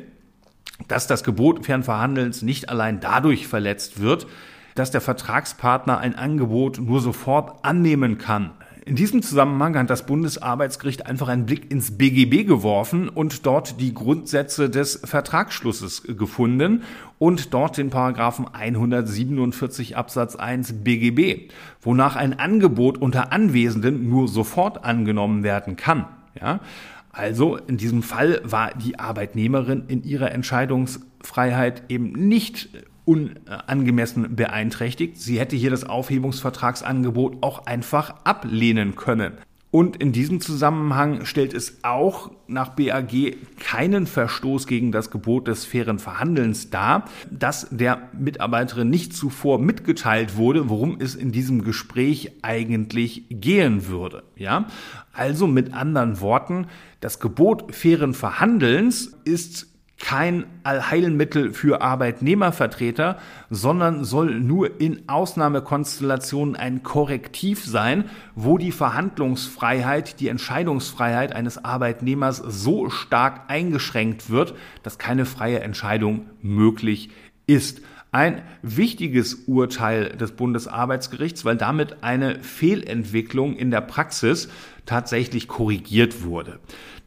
dass 0.89 1.07
das 1.07 1.25
Gebot 1.25 1.65
fairen 1.65 1.83
Verhandelns 1.83 2.43
nicht 2.43 2.69
allein 2.69 3.01
dadurch 3.01 3.47
verletzt 3.47 4.01
wird, 4.01 4.27
dass 4.75 4.91
der 4.91 5.01
Vertragspartner 5.01 5.99
ein 5.99 6.15
Angebot 6.15 6.79
nur 6.81 7.01
sofort 7.01 7.65
annehmen 7.65 8.19
kann, 8.19 8.53
in 8.85 8.97
diesem 8.97 9.23
Zusammenhang 9.23 9.77
hat 9.77 9.91
das 9.91 10.07
Bundesarbeitsgericht 10.07 11.07
einfach 11.07 11.29
einen 11.29 11.47
Blick 11.47 11.71
ins 11.71 11.97
BGB 11.99 12.45
geworfen 12.45 13.09
und 13.09 13.47
dort 13.47 13.81
die 13.81 13.95
Grundsätze 13.95 14.69
des 14.71 15.01
Vertragsschlusses 15.05 16.03
gefunden 16.19 16.83
und 17.19 17.55
dort 17.55 17.77
den 17.77 17.91
Paragraphen 17.91 18.49
147 18.53 19.97
Absatz 19.97 20.35
1 20.35 20.83
BGB, 20.83 21.53
wonach 21.81 22.17
ein 22.17 22.37
Angebot 22.37 22.99
unter 22.99 23.31
Anwesenden 23.31 24.09
nur 24.09 24.27
sofort 24.27 24.85
angenommen 24.85 25.45
werden 25.45 25.77
kann. 25.77 26.07
Ja? 26.41 26.59
Also 27.13 27.57
in 27.57 27.77
diesem 27.77 28.03
Fall 28.03 28.41
war 28.43 28.75
die 28.75 28.99
Arbeitnehmerin 28.99 29.85
in 29.87 30.03
ihrer 30.03 30.33
Entscheidungsfreiheit 30.33 31.85
eben 31.89 32.11
nicht 32.13 32.71
unangemessen 33.05 34.37
beeinträchtigt. 34.37 35.19
Sie 35.21 35.39
hätte 35.39 35.57
hier 35.57 35.71
das 35.71 35.85
Aufhebungsvertragsangebot 35.85 37.43
auch 37.43 37.67
einfach 37.67 38.25
ablehnen 38.25 38.97
können. 38.97 39.35
Und 39.73 39.97
in 39.97 40.13
diesem 40.13 40.43
Zusammenhang 40.43 41.25
stellt 41.25 41.55
es 41.55 41.79
auch 41.83 42.31
nach 42.47 42.77
BAG 42.77 43.39
keinen 43.59 44.07
Verstoß 44.07 44.67
gegen 44.67 44.93
das 44.93 45.11
Gebot 45.11 45.49
des 45.49 45.65
fairen 45.65 45.99
Verhandelns 45.99 46.69
dar, 46.69 47.07
dass 47.31 47.69
der 47.71 48.11
Mitarbeiterin 48.13 48.91
nicht 48.91 49.17
zuvor 49.17 49.59
mitgeteilt 49.59 50.37
wurde, 50.37 50.69
worum 50.69 50.99
es 51.01 51.15
in 51.15 51.33
diesem 51.33 51.65
Gespräch 51.65 52.33
eigentlich 52.43 53.25
gehen 53.31 53.89
würde. 53.89 54.25
Ja? 54.37 54.67
Also 55.15 55.47
mit 55.47 55.73
anderen 55.73 56.21
Worten, 56.21 56.67
das 57.01 57.19
Gebot 57.19 57.75
fairen 57.75 58.13
Verhandelns 58.13 59.17
ist 59.25 59.72
kein 60.03 60.47
Allheilmittel 60.65 61.53
für 61.55 61.81
Arbeitnehmervertreter, 61.81 63.19
sondern 63.51 64.05
soll 64.05 64.35
nur 64.41 64.81
in 64.81 65.09
Ausnahmekonstellationen 65.09 66.57
ein 66.57 66.83
Korrektiv 66.83 67.65
sein, 67.65 68.11
wo 68.35 68.59
die 68.59 68.73
Verhandlungsfreiheit, 68.73 70.19
die 70.19 70.27
Entscheidungsfreiheit 70.27 71.33
eines 71.33 71.65
Arbeitnehmers 71.65 72.39
so 72.39 72.91
stark 72.91 73.43
eingeschränkt 73.47 74.29
wird, 74.29 74.55
dass 74.83 74.99
keine 74.99 75.25
freie 75.25 75.61
Entscheidung 75.61 76.27
möglich 76.43 77.11
ist. 77.47 77.81
Ein 78.11 78.43
wichtiges 78.61 79.45
Urteil 79.47 80.11
des 80.11 80.33
Bundesarbeitsgerichts, 80.33 81.45
weil 81.45 81.57
damit 81.57 82.03
eine 82.03 82.43
Fehlentwicklung 82.43 83.55
in 83.55 83.71
der 83.71 83.81
Praxis 83.81 84.49
tatsächlich 84.85 85.47
korrigiert 85.47 86.25
wurde. 86.25 86.59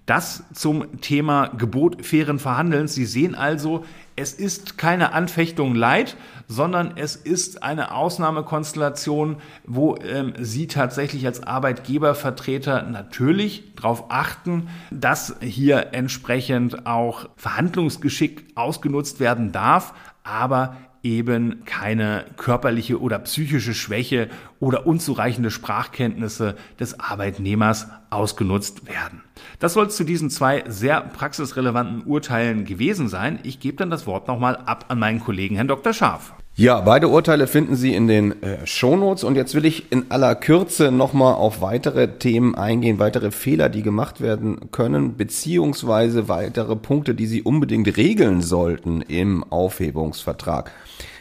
Das 0.05 0.43
zum 0.53 1.01
Thema 1.01 1.47
Gebot 1.57 2.05
fairen 2.05 2.37
Verhandelns. 2.37 2.93
Sie 2.93 3.05
sehen 3.05 3.33
also, 3.33 3.83
es 4.15 4.33
ist 4.33 4.77
keine 4.77 5.13
Anfechtung 5.13 5.73
leid, 5.73 6.15
sondern 6.47 6.93
es 6.95 7.15
ist 7.15 7.63
eine 7.63 7.91
Ausnahmekonstellation, 7.91 9.37
wo 9.65 9.95
ähm, 9.97 10.33
Sie 10.39 10.67
tatsächlich 10.67 11.25
als 11.25 11.41
Arbeitgebervertreter 11.41 12.83
natürlich 12.83 13.63
darauf 13.75 14.05
achten, 14.09 14.69
dass 14.91 15.35
hier 15.41 15.87
entsprechend 15.93 16.85
auch 16.85 17.27
Verhandlungsgeschick 17.35 18.45
ausgenutzt 18.53 19.19
werden 19.19 19.51
darf, 19.51 19.95
aber 20.23 20.77
eben 21.05 21.63
keine 21.65 22.25
körperliche 22.35 22.99
oder 22.99 23.19
psychische 23.19 23.75
Schwäche 23.75 24.27
oder 24.59 24.87
unzureichende 24.87 25.51
Sprachkenntnisse 25.51 26.55
des 26.79 26.99
Arbeitnehmers 26.99 27.87
ausgenutzt 28.09 28.87
werden. 28.87 29.21
Das 29.59 29.73
soll 29.73 29.89
zu 29.91 30.03
diesen 30.03 30.31
zwei 30.31 30.63
sehr 30.67 31.01
praxisrelevanten 31.01 32.03
Urteilen 32.05 32.65
gewesen 32.65 33.07
sein. 33.07 33.39
Ich 33.43 33.59
gebe 33.59 33.77
dann 33.77 33.91
das 33.91 34.07
Wort 34.07 34.27
nochmal 34.27 34.57
ab 34.57 34.85
an 34.87 34.97
meinen 34.97 35.19
Kollegen 35.19 35.55
Herrn 35.55 35.67
Dr. 35.67 35.93
Scharf. 35.93 36.33
Ja, 36.57 36.79
beide 36.79 37.09
Urteile 37.09 37.47
finden 37.47 37.75
Sie 37.75 37.93
in 37.93 38.07
den 38.07 38.41
äh, 38.41 38.65
Shownotes 38.65 39.25
und 39.25 39.35
jetzt 39.35 39.55
will 39.55 39.65
ich 39.65 39.91
in 39.91 40.09
aller 40.09 40.35
Kürze 40.35 40.89
nochmal 40.89 41.33
auf 41.33 41.59
weitere 41.59 42.17
Themen 42.17 42.55
eingehen, 42.55 42.97
weitere 42.97 43.31
Fehler, 43.31 43.67
die 43.67 43.81
gemacht 43.81 44.21
werden 44.21 44.71
können, 44.71 45.17
beziehungsweise 45.17 46.29
weitere 46.29 46.77
Punkte, 46.77 47.13
die 47.13 47.25
Sie 47.25 47.41
unbedingt 47.41 47.97
regeln 47.97 48.41
sollten 48.41 49.01
im 49.01 49.43
Aufhebungsvertrag. 49.43 50.71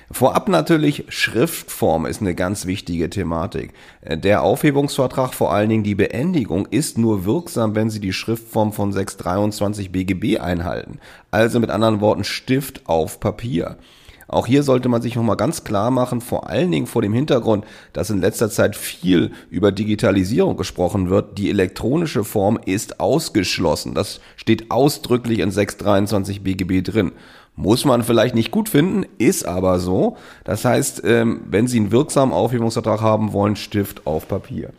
Vorab 0.08 0.48
natürlich, 0.48 1.06
Schriftform 1.08 2.06
ist 2.06 2.20
eine 2.20 2.36
ganz 2.36 2.66
wichtige 2.66 3.10
Thematik. 3.10 3.72
Der 4.08 4.44
Aufhebungsvertrag, 4.44 5.34
vor 5.34 5.52
allen 5.52 5.68
Dingen 5.68 5.82
die 5.82 5.96
Beendigung, 5.96 6.66
ist 6.70 6.96
nur 6.96 7.24
wirksam, 7.24 7.74
wenn 7.74 7.90
Sie 7.90 7.98
die 7.98 8.12
Schriftform 8.12 8.72
von 8.72 8.92
623 8.92 9.90
BGB 9.90 10.38
einhalten. 10.38 11.00
Also 11.32 11.58
mit 11.58 11.70
anderen 11.70 12.00
Worten 12.00 12.22
Stift 12.22 12.82
auf 12.86 13.18
Papier. 13.18 13.78
Auch 14.28 14.46
hier 14.46 14.62
sollte 14.62 14.88
man 14.88 15.02
sich 15.02 15.16
nochmal 15.16 15.36
ganz 15.36 15.64
klar 15.64 15.90
machen, 15.90 16.20
vor 16.20 16.48
allen 16.48 16.70
Dingen 16.70 16.86
vor 16.86 17.02
dem 17.02 17.12
Hintergrund, 17.12 17.64
dass 17.92 18.10
in 18.10 18.20
letzter 18.20 18.50
Zeit 18.50 18.76
viel 18.76 19.32
über 19.50 19.72
Digitalisierung 19.72 20.56
gesprochen 20.56 21.10
wird. 21.10 21.38
Die 21.38 21.50
elektronische 21.50 22.24
Form 22.24 22.58
ist 22.64 23.00
ausgeschlossen. 23.00 23.94
Das 23.94 24.20
steht 24.36 24.70
ausdrücklich 24.70 25.40
in 25.40 25.50
623 25.50 26.42
BGB 26.42 26.82
drin. 26.82 27.12
Muss 27.56 27.84
man 27.84 28.02
vielleicht 28.02 28.34
nicht 28.34 28.50
gut 28.50 28.68
finden, 28.68 29.06
ist 29.18 29.46
aber 29.46 29.78
so. 29.78 30.16
Das 30.42 30.64
heißt, 30.64 31.02
ähm, 31.04 31.42
wenn 31.48 31.68
Sie 31.68 31.78
einen 31.78 31.92
wirksamen 31.92 32.34
Aufhebungsvertrag 32.34 33.00
haben 33.00 33.32
wollen, 33.32 33.54
Stift 33.54 34.06
auf 34.06 34.26
Papier. 34.26 34.70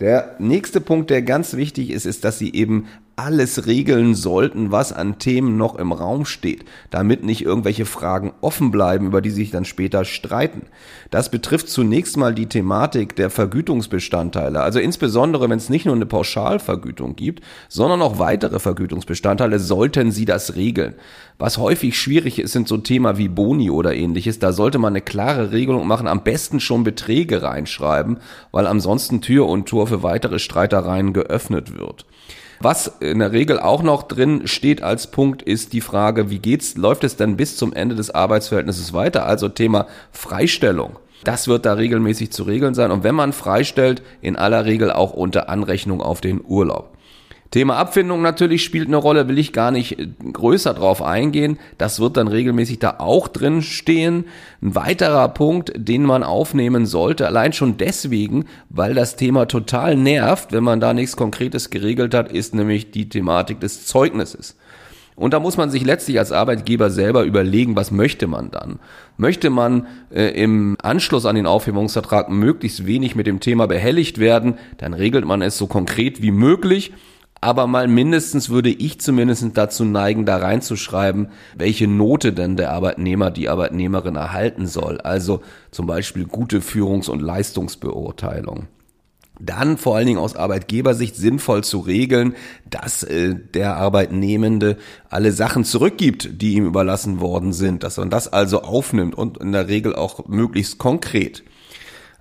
Der 0.00 0.34
nächste 0.38 0.80
Punkt, 0.80 1.08
der 1.08 1.22
ganz 1.22 1.54
wichtig 1.54 1.90
ist, 1.90 2.04
ist, 2.04 2.24
dass 2.24 2.38
Sie 2.38 2.52
eben 2.52 2.86
alles 3.16 3.66
regeln 3.66 4.14
sollten, 4.14 4.72
was 4.72 4.92
an 4.92 5.18
Themen 5.18 5.56
noch 5.56 5.76
im 5.76 5.92
Raum 5.92 6.26
steht, 6.26 6.66
damit 6.90 7.24
nicht 7.24 7.42
irgendwelche 7.42 7.86
Fragen 7.86 8.34
offen 8.42 8.70
bleiben, 8.70 9.06
über 9.06 9.22
die 9.22 9.30
sich 9.30 9.50
dann 9.50 9.64
später 9.64 10.04
streiten. 10.04 10.66
Das 11.10 11.30
betrifft 11.30 11.70
zunächst 11.70 12.18
mal 12.18 12.34
die 12.34 12.44
Thematik 12.44 13.16
der 13.16 13.30
Vergütungsbestandteile, 13.30 14.60
also 14.60 14.80
insbesondere 14.80 15.48
wenn 15.48 15.56
es 15.56 15.70
nicht 15.70 15.86
nur 15.86 15.94
eine 15.94 16.04
Pauschalvergütung 16.04 17.16
gibt, 17.16 17.42
sondern 17.70 18.02
auch 18.02 18.18
weitere 18.18 18.58
Vergütungsbestandteile, 18.60 19.60
sollten 19.60 20.12
Sie 20.12 20.26
das 20.26 20.54
regeln. 20.54 20.94
Was 21.38 21.56
häufig 21.56 21.98
schwierig 21.98 22.38
ist, 22.38 22.52
sind 22.52 22.68
so 22.68 22.76
Thema 22.76 23.16
wie 23.16 23.28
Boni 23.28 23.70
oder 23.70 23.94
ähnliches, 23.94 24.40
da 24.40 24.52
sollte 24.52 24.78
man 24.78 24.92
eine 24.92 25.00
klare 25.00 25.52
Regelung 25.52 25.86
machen, 25.86 26.06
am 26.06 26.22
besten 26.22 26.60
schon 26.60 26.84
Beträge 26.84 27.42
reinschreiben, 27.42 28.18
weil 28.52 28.66
ansonsten 28.66 29.22
Tür 29.22 29.46
und 29.46 29.66
Tor 29.66 29.86
für 29.86 30.02
weitere 30.02 30.38
Streitereien 30.38 31.14
geöffnet 31.14 31.78
wird. 31.78 32.04
Was 32.60 32.86
in 33.00 33.18
der 33.18 33.32
Regel 33.32 33.60
auch 33.60 33.82
noch 33.82 34.02
drin 34.02 34.46
steht 34.46 34.82
als 34.82 35.08
Punkt 35.08 35.42
ist 35.42 35.72
die 35.72 35.80
Frage, 35.80 36.30
wie 36.30 36.38
geht's, 36.38 36.76
läuft 36.76 37.04
es 37.04 37.16
denn 37.16 37.36
bis 37.36 37.56
zum 37.56 37.72
Ende 37.72 37.94
des 37.94 38.10
Arbeitsverhältnisses 38.10 38.92
weiter? 38.92 39.26
Also 39.26 39.48
Thema 39.48 39.86
Freistellung. 40.10 40.98
Das 41.24 41.48
wird 41.48 41.66
da 41.66 41.74
regelmäßig 41.74 42.30
zu 42.30 42.44
regeln 42.44 42.74
sein 42.74 42.90
und 42.90 43.02
wenn 43.02 43.14
man 43.14 43.32
freistellt, 43.32 44.02
in 44.20 44.36
aller 44.36 44.64
Regel 44.64 44.92
auch 44.92 45.12
unter 45.12 45.48
Anrechnung 45.48 46.00
auf 46.00 46.20
den 46.20 46.40
Urlaub. 46.44 46.95
Thema 47.50 47.76
Abfindung 47.76 48.22
natürlich 48.22 48.64
spielt 48.64 48.88
eine 48.88 48.96
Rolle, 48.96 49.28
will 49.28 49.38
ich 49.38 49.52
gar 49.52 49.70
nicht 49.70 49.98
äh, 49.98 50.08
größer 50.32 50.74
drauf 50.74 51.02
eingehen. 51.02 51.58
Das 51.78 52.00
wird 52.00 52.16
dann 52.16 52.28
regelmäßig 52.28 52.78
da 52.78 52.96
auch 52.98 53.28
drin 53.28 53.62
stehen. 53.62 54.24
Ein 54.62 54.74
weiterer 54.74 55.28
Punkt, 55.28 55.72
den 55.76 56.02
man 56.02 56.22
aufnehmen 56.22 56.86
sollte, 56.86 57.26
allein 57.26 57.52
schon 57.52 57.76
deswegen, 57.76 58.46
weil 58.68 58.94
das 58.94 59.16
Thema 59.16 59.46
total 59.46 59.96
nervt, 59.96 60.52
wenn 60.52 60.64
man 60.64 60.80
da 60.80 60.92
nichts 60.92 61.16
Konkretes 61.16 61.70
geregelt 61.70 62.14
hat, 62.14 62.32
ist 62.32 62.54
nämlich 62.54 62.90
die 62.90 63.08
Thematik 63.08 63.60
des 63.60 63.86
Zeugnisses. 63.86 64.56
Und 65.16 65.32
da 65.32 65.40
muss 65.40 65.56
man 65.56 65.70
sich 65.70 65.84
letztlich 65.84 66.18
als 66.18 66.30
Arbeitgeber 66.30 66.90
selber 66.90 67.24
überlegen, 67.24 67.74
was 67.74 67.90
möchte 67.90 68.26
man 68.26 68.50
dann? 68.50 68.78
Möchte 69.16 69.48
man 69.48 69.86
äh, 70.10 70.28
im 70.42 70.76
Anschluss 70.82 71.24
an 71.24 71.36
den 71.36 71.46
Aufhebungsvertrag 71.46 72.28
möglichst 72.28 72.86
wenig 72.86 73.16
mit 73.16 73.26
dem 73.26 73.40
Thema 73.40 73.66
behelligt 73.66 74.18
werden, 74.18 74.58
dann 74.76 74.92
regelt 74.92 75.24
man 75.24 75.40
es 75.40 75.56
so 75.56 75.66
konkret 75.66 76.20
wie 76.20 76.32
möglich. 76.32 76.92
Aber 77.40 77.66
mal 77.66 77.86
mindestens 77.86 78.48
würde 78.48 78.70
ich 78.70 79.00
zumindest 79.00 79.44
dazu 79.54 79.84
neigen, 79.84 80.24
da 80.24 80.38
reinzuschreiben, 80.38 81.28
welche 81.56 81.86
Note 81.86 82.32
denn 82.32 82.56
der 82.56 82.72
Arbeitnehmer, 82.72 83.30
die 83.30 83.48
Arbeitnehmerin 83.48 84.16
erhalten 84.16 84.66
soll. 84.66 85.00
Also 85.00 85.42
zum 85.70 85.86
Beispiel 85.86 86.24
gute 86.24 86.60
Führungs- 86.60 87.10
und 87.10 87.20
Leistungsbeurteilung 87.20 88.68
dann 89.40 89.76
vor 89.76 89.96
allen 89.96 90.06
Dingen 90.06 90.18
aus 90.18 90.36
Arbeitgebersicht 90.36 91.14
sinnvoll 91.14 91.62
zu 91.62 91.80
regeln, 91.80 92.34
dass 92.68 93.02
äh, 93.02 93.34
der 93.34 93.76
Arbeitnehmende 93.76 94.78
alle 95.10 95.32
Sachen 95.32 95.64
zurückgibt, 95.64 96.40
die 96.40 96.54
ihm 96.54 96.66
überlassen 96.66 97.20
worden 97.20 97.52
sind, 97.52 97.82
dass 97.82 97.98
man 97.98 98.10
das 98.10 98.32
also 98.32 98.62
aufnimmt 98.62 99.14
und 99.14 99.38
in 99.38 99.52
der 99.52 99.68
Regel 99.68 99.94
auch 99.94 100.26
möglichst 100.26 100.78
konkret. 100.78 101.42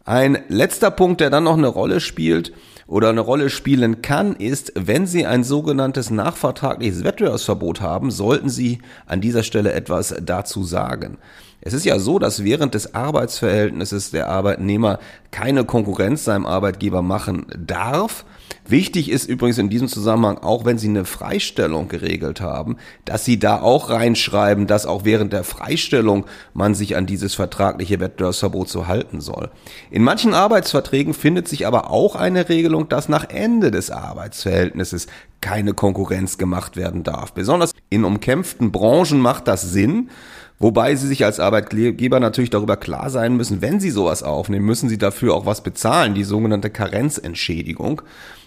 Ein 0.07 0.37
letzter 0.49 0.91
Punkt, 0.91 1.19
der 1.19 1.31
dann 1.31 1.45
noch 1.45 1.57
eine 1.57 1.67
Rolle 1.67 1.99
spielt 1.99 2.53
oder 2.85 3.09
eine 3.09 3.21
Rolle 3.21 3.49
spielen 3.49 4.03
kann, 4.03 4.35
ist, 4.35 4.71
wenn 4.75 5.07
Sie 5.07 5.25
ein 5.25 5.43
sogenanntes 5.43 6.11
nachvertragliches 6.11 7.03
Wettbewerbsverbot 7.03 7.81
haben, 7.81 8.11
sollten 8.11 8.49
Sie 8.49 8.77
an 9.07 9.19
dieser 9.19 9.41
Stelle 9.41 9.73
etwas 9.73 10.13
dazu 10.21 10.63
sagen. 10.63 11.17
Es 11.59 11.73
ist 11.73 11.85
ja 11.85 11.97
so, 11.97 12.19
dass 12.19 12.43
während 12.43 12.75
des 12.75 12.93
Arbeitsverhältnisses 12.93 14.11
der 14.11 14.29
Arbeitnehmer 14.29 14.99
keine 15.31 15.65
Konkurrenz 15.65 16.23
seinem 16.23 16.45
Arbeitgeber 16.45 17.01
machen 17.01 17.47
darf. 17.57 18.25
Wichtig 18.67 19.11
ist 19.11 19.29
übrigens 19.29 19.59
in 19.59 19.69
diesem 19.69 19.87
Zusammenhang 19.87 20.39
auch, 20.39 20.65
wenn 20.65 20.79
Sie 20.79 20.87
eine 20.87 21.05
Freistellung 21.05 21.87
geregelt 21.87 22.41
haben, 22.41 22.77
dass 23.05 23.23
Sie 23.23 23.37
da 23.37 23.61
auch 23.61 23.91
reinschreiben, 23.91 24.65
dass 24.65 24.87
auch 24.87 25.05
während 25.05 25.33
der 25.33 25.43
Freistellung 25.43 26.25
man 26.55 26.73
sich 26.73 26.95
an 26.95 27.05
dieses 27.05 27.35
vertragliche 27.35 27.99
Wettbewerbsverbot 27.99 28.67
zu 28.67 28.87
halten 28.87 29.21
soll. 29.21 29.51
In 29.91 30.03
manchen 30.03 30.33
Arbeitsverträgen 30.33 31.13
findet 31.13 31.47
sich 31.47 31.67
aber 31.67 31.91
auch 31.91 32.15
eine 32.15 32.49
Regelung, 32.49 32.89
dass 32.89 33.07
nach 33.07 33.29
Ende 33.29 33.69
des 33.69 33.91
Arbeitsverhältnisses 33.91 35.05
keine 35.41 35.73
Konkurrenz 35.73 36.39
gemacht 36.39 36.75
werden 36.75 37.03
darf. 37.03 37.33
Besonders 37.33 37.71
in 37.91 38.03
umkämpften 38.03 38.71
Branchen 38.71 39.19
macht 39.19 39.47
das 39.47 39.61
Sinn, 39.61 40.09
Wobei 40.57 40.95
sie 40.95 41.07
sich 41.07 41.25
als 41.25 41.41
Arbeitgeber 41.41 42.21
natürlich 42.21 42.49
darüber 42.49 42.77
klar 42.77 43.09
sein 43.09 43.35
müssen, 43.35 43.61
wenn 43.61 43.81
sie 43.81 43.89
sowas 43.89 44.23
aufnehmen, 44.23 44.65
müssen 44.65 44.87
sie 44.87 44.97
dafür 44.97 45.33
auch 45.35 45.45
was 45.45 45.61
bezahlen, 45.61 46.13
die 46.13 46.23
sogenannte 46.23 46.69
Karenzentschädigung. 46.69 48.01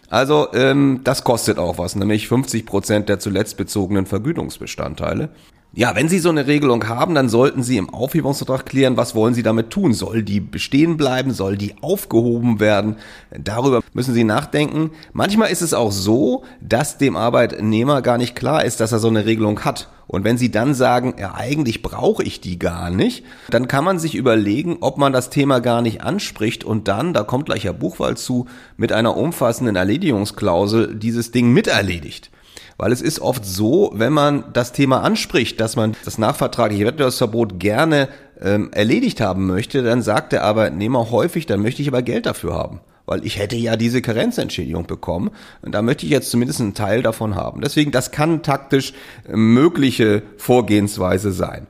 Also 0.09 0.49
ähm, 0.55 1.01
das 1.05 1.25
kostet 1.25 1.59
auch 1.59 1.79
was, 1.79 1.95
nämlich 1.95 2.29
50 2.29 2.65
Prozent 2.65 3.09
der 3.09 3.19
zuletzt 3.19 3.57
bezogenen 3.57 4.07
Vergütungsbestandteile. 4.07 5.31
Ja, 5.75 5.95
wenn 5.95 6.09
Sie 6.09 6.19
so 6.19 6.31
eine 6.31 6.47
Regelung 6.47 6.89
haben, 6.89 7.15
dann 7.15 7.29
sollten 7.29 7.63
Sie 7.63 7.77
im 7.77 7.93
Aufhebungsvertrag 7.93 8.65
klären, 8.65 8.97
was 8.97 9.15
wollen 9.15 9.35
Sie 9.35 9.43
damit 9.43 9.69
tun? 9.69 9.93
Soll 9.93 10.23
die 10.23 10.41
bestehen 10.41 10.97
bleiben? 10.97 11.33
Soll 11.33 11.59
die 11.59 11.75
aufgehoben 11.83 12.59
werden? 12.59 12.97
Darüber 13.31 13.83
müssen 13.93 14.15
Sie 14.15 14.25
nachdenken. 14.25 14.93
Manchmal 15.13 15.51
ist 15.51 15.61
es 15.61 15.75
auch 15.75 15.93
so, 15.93 16.43
dass 16.63 16.97
dem 16.97 17.17
Arbeitnehmer 17.17 18.01
gar 18.01 18.17
nicht 18.17 18.35
klar 18.35 18.65
ist, 18.65 18.81
dass 18.81 18.93
er 18.93 18.99
so 18.99 19.09
eine 19.09 19.27
Regelung 19.27 19.61
hat. 19.61 19.89
Und 20.09 20.25
wenn 20.25 20.39
Sie 20.39 20.51
dann 20.51 20.75
sagen, 20.75 21.15
ja, 21.19 21.35
eigentlich 21.35 21.83
brauche 21.83 22.25
ich 22.25 22.41
die 22.41 22.59
gar 22.59 22.91
nicht, 22.91 23.25
dann 23.51 23.69
kann 23.69 23.85
man 23.85 23.99
sich 23.99 24.15
überlegen, 24.15 24.79
ob 24.81 24.97
man 24.97 25.13
das 25.13 25.29
Thema 25.31 25.61
gar 25.61 25.83
nicht 25.83 26.03
anspricht 26.03 26.65
und 26.65 26.89
dann, 26.89 27.13
da 27.13 27.23
kommt 27.23 27.47
gleich 27.47 27.65
Herr 27.65 27.75
Buchwald 27.75 28.19
zu, 28.19 28.47
mit 28.79 28.91
einer 28.91 29.17
umfassenden 29.17 29.77
Erledigungsklausel 29.77 30.95
dieses 30.95 31.31
Ding 31.31 31.53
miterledigt. 31.53 32.31
Weil 32.79 32.93
es 32.93 33.03
ist 33.03 33.21
oft 33.21 33.45
so, 33.45 33.93
wenn 33.95 34.13
man 34.13 34.45
das 34.53 34.73
Thema 34.73 35.03
anspricht, 35.03 35.61
dass 35.61 35.77
man 35.77 35.95
das 36.05 36.17
nachvertragliche 36.17 36.87
Wettbewerbsverbot 36.87 37.61
gerne 37.61 38.09
ähm, 38.41 38.71
erledigt 38.73 39.21
haben 39.21 39.47
möchte, 39.47 39.83
dann 39.83 40.01
sagt 40.01 40.33
der 40.33 40.45
Arbeitnehmer 40.45 41.11
häufig, 41.11 41.45
dann 41.45 41.61
möchte 41.61 41.83
ich 41.83 41.89
aber 41.89 42.03
Geld 42.03 42.25
dafür 42.25 42.55
haben. 42.55 42.81
Weil 43.09 43.25
ich 43.25 43.39
hätte 43.39 43.57
ja 43.57 43.77
diese 43.77 44.03
Karenzentschädigung 44.03 44.87
bekommen 44.87 45.31
und 45.63 45.73
da 45.75 45.83
möchte 45.83 46.07
ich 46.07 46.13
jetzt 46.13 46.31
zumindest 46.31 46.61
einen 46.61 46.75
Teil 46.75 47.03
davon 47.03 47.35
haben. 47.35 47.61
Deswegen, 47.63 47.91
das 47.91 48.11
kann 48.11 48.43
taktisch 48.43 48.93
mögliche 49.27 50.23
Vorgehensweise 50.37 51.33
sein. 51.33 51.67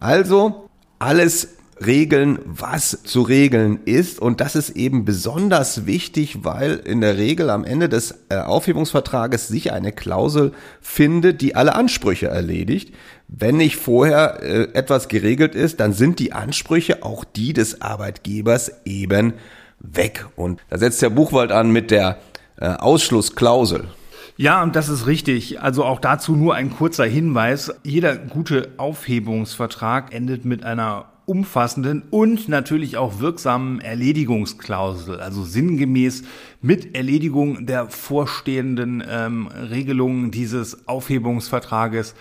Also 0.00 0.68
alles 0.98 1.48
regeln, 1.86 2.38
was 2.44 3.02
zu 3.04 3.22
regeln 3.22 3.80
ist. 3.84 4.20
Und 4.20 4.40
das 4.40 4.56
ist 4.56 4.70
eben 4.70 5.04
besonders 5.04 5.86
wichtig, 5.86 6.44
weil 6.44 6.74
in 6.74 7.00
der 7.00 7.16
Regel 7.16 7.50
am 7.50 7.64
Ende 7.64 7.88
des 7.88 8.14
äh, 8.28 8.36
Aufhebungsvertrages 8.36 9.48
sich 9.48 9.72
eine 9.72 9.92
Klausel 9.92 10.52
findet, 10.80 11.40
die 11.40 11.54
alle 11.54 11.74
Ansprüche 11.74 12.28
erledigt. 12.28 12.94
Wenn 13.28 13.56
nicht 13.56 13.76
vorher 13.76 14.42
äh, 14.42 14.68
etwas 14.74 15.08
geregelt 15.08 15.54
ist, 15.54 15.80
dann 15.80 15.92
sind 15.92 16.18
die 16.18 16.32
Ansprüche 16.32 17.02
auch 17.02 17.24
die 17.24 17.52
des 17.52 17.80
Arbeitgebers 17.80 18.72
eben 18.84 19.34
weg. 19.82 20.26
Und 20.36 20.60
da 20.70 20.78
setzt 20.78 21.02
der 21.02 21.10
Buchwald 21.10 21.52
an 21.52 21.70
mit 21.70 21.90
der 21.90 22.18
äh, 22.56 22.66
Ausschlussklausel. 22.66 23.88
Ja, 24.36 24.62
und 24.62 24.76
das 24.76 24.88
ist 24.88 25.06
richtig. 25.06 25.60
Also 25.60 25.84
auch 25.84 26.00
dazu 26.00 26.34
nur 26.34 26.54
ein 26.54 26.70
kurzer 26.70 27.04
Hinweis. 27.04 27.74
Jeder 27.82 28.16
gute 28.16 28.70
Aufhebungsvertrag 28.78 30.14
endet 30.14 30.44
mit 30.44 30.64
einer 30.64 31.06
umfassenden 31.26 32.02
und 32.10 32.48
natürlich 32.48 32.96
auch 32.96 33.20
wirksamen 33.20 33.80
Erledigungsklausel, 33.80 35.20
also 35.20 35.44
sinngemäß 35.44 36.24
mit 36.60 36.96
Erledigung 36.96 37.66
der 37.66 37.88
vorstehenden 37.88 39.04
ähm, 39.08 39.46
Regelungen 39.46 40.30
dieses 40.30 40.88
Aufhebungsvertrages 40.88 42.14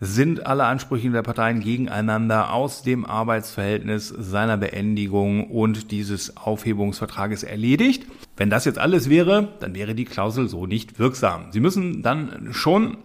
sind 0.00 0.46
alle 0.46 0.64
Ansprüche 0.64 1.10
der 1.10 1.22
Parteien 1.22 1.60
gegeneinander 1.60 2.52
aus 2.52 2.82
dem 2.82 3.06
Arbeitsverhältnis 3.06 4.08
seiner 4.08 4.56
Beendigung 4.56 5.50
und 5.50 5.90
dieses 5.90 6.36
Aufhebungsvertrages 6.36 7.42
erledigt. 7.42 8.06
Wenn 8.36 8.50
das 8.50 8.64
jetzt 8.64 8.78
alles 8.78 9.08
wäre, 9.08 9.48
dann 9.60 9.74
wäre 9.74 9.94
die 9.94 10.04
Klausel 10.04 10.48
so 10.48 10.66
nicht 10.66 10.98
wirksam. 10.98 11.46
Sie 11.52 11.60
müssen 11.60 12.02
dann 12.02 12.48
schon 12.52 12.98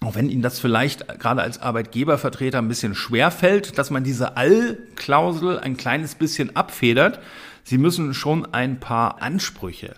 auch 0.00 0.16
wenn 0.16 0.28
Ihnen 0.28 0.42
das 0.42 0.60
vielleicht 0.60 1.18
gerade 1.18 1.40
als 1.40 1.62
Arbeitgebervertreter 1.62 2.58
ein 2.58 2.68
bisschen 2.68 2.94
schwer 2.94 3.30
fällt, 3.30 3.78
dass 3.78 3.90
man 3.90 4.04
diese 4.04 4.36
All-Klausel 4.36 5.58
ein 5.58 5.78
kleines 5.78 6.14
bisschen 6.14 6.54
abfedert. 6.56 7.20
Sie 7.62 7.78
müssen 7.78 8.12
schon 8.12 8.44
ein 8.52 8.80
paar 8.80 9.22
Ansprüche 9.22 9.94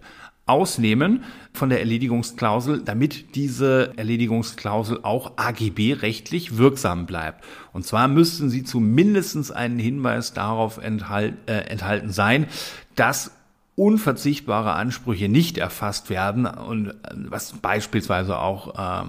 ausnehmen 0.47 1.25
von 1.57 1.69
der 1.69 1.81
Erledigungsklausel, 1.81 2.83
damit 2.83 3.35
diese 3.35 3.93
Erledigungsklausel 3.97 5.01
auch 5.03 5.33
AGB 5.37 5.95
rechtlich 5.95 6.57
wirksam 6.59 7.07
bleibt. 7.07 7.45
Und 7.73 7.85
zwar 7.85 8.09
müssten 8.09 8.51
Sie 8.51 8.65
zumindest 8.65 9.55
einen 9.55 9.79
Hinweis 9.79 10.33
darauf 10.33 10.79
enthalt, 10.79 11.35
äh, 11.47 11.59
enthalten 11.69 12.11
sein, 12.11 12.47
dass 12.95 13.33
unverzichtbare 13.77 14.73
Ansprüche 14.73 15.29
nicht 15.29 15.59
erfasst 15.59 16.09
werden 16.09 16.47
und 16.47 16.89
äh, 16.89 16.93
was 17.13 17.53
beispielsweise 17.53 18.39
auch 18.39 18.75
äh, 18.75 19.09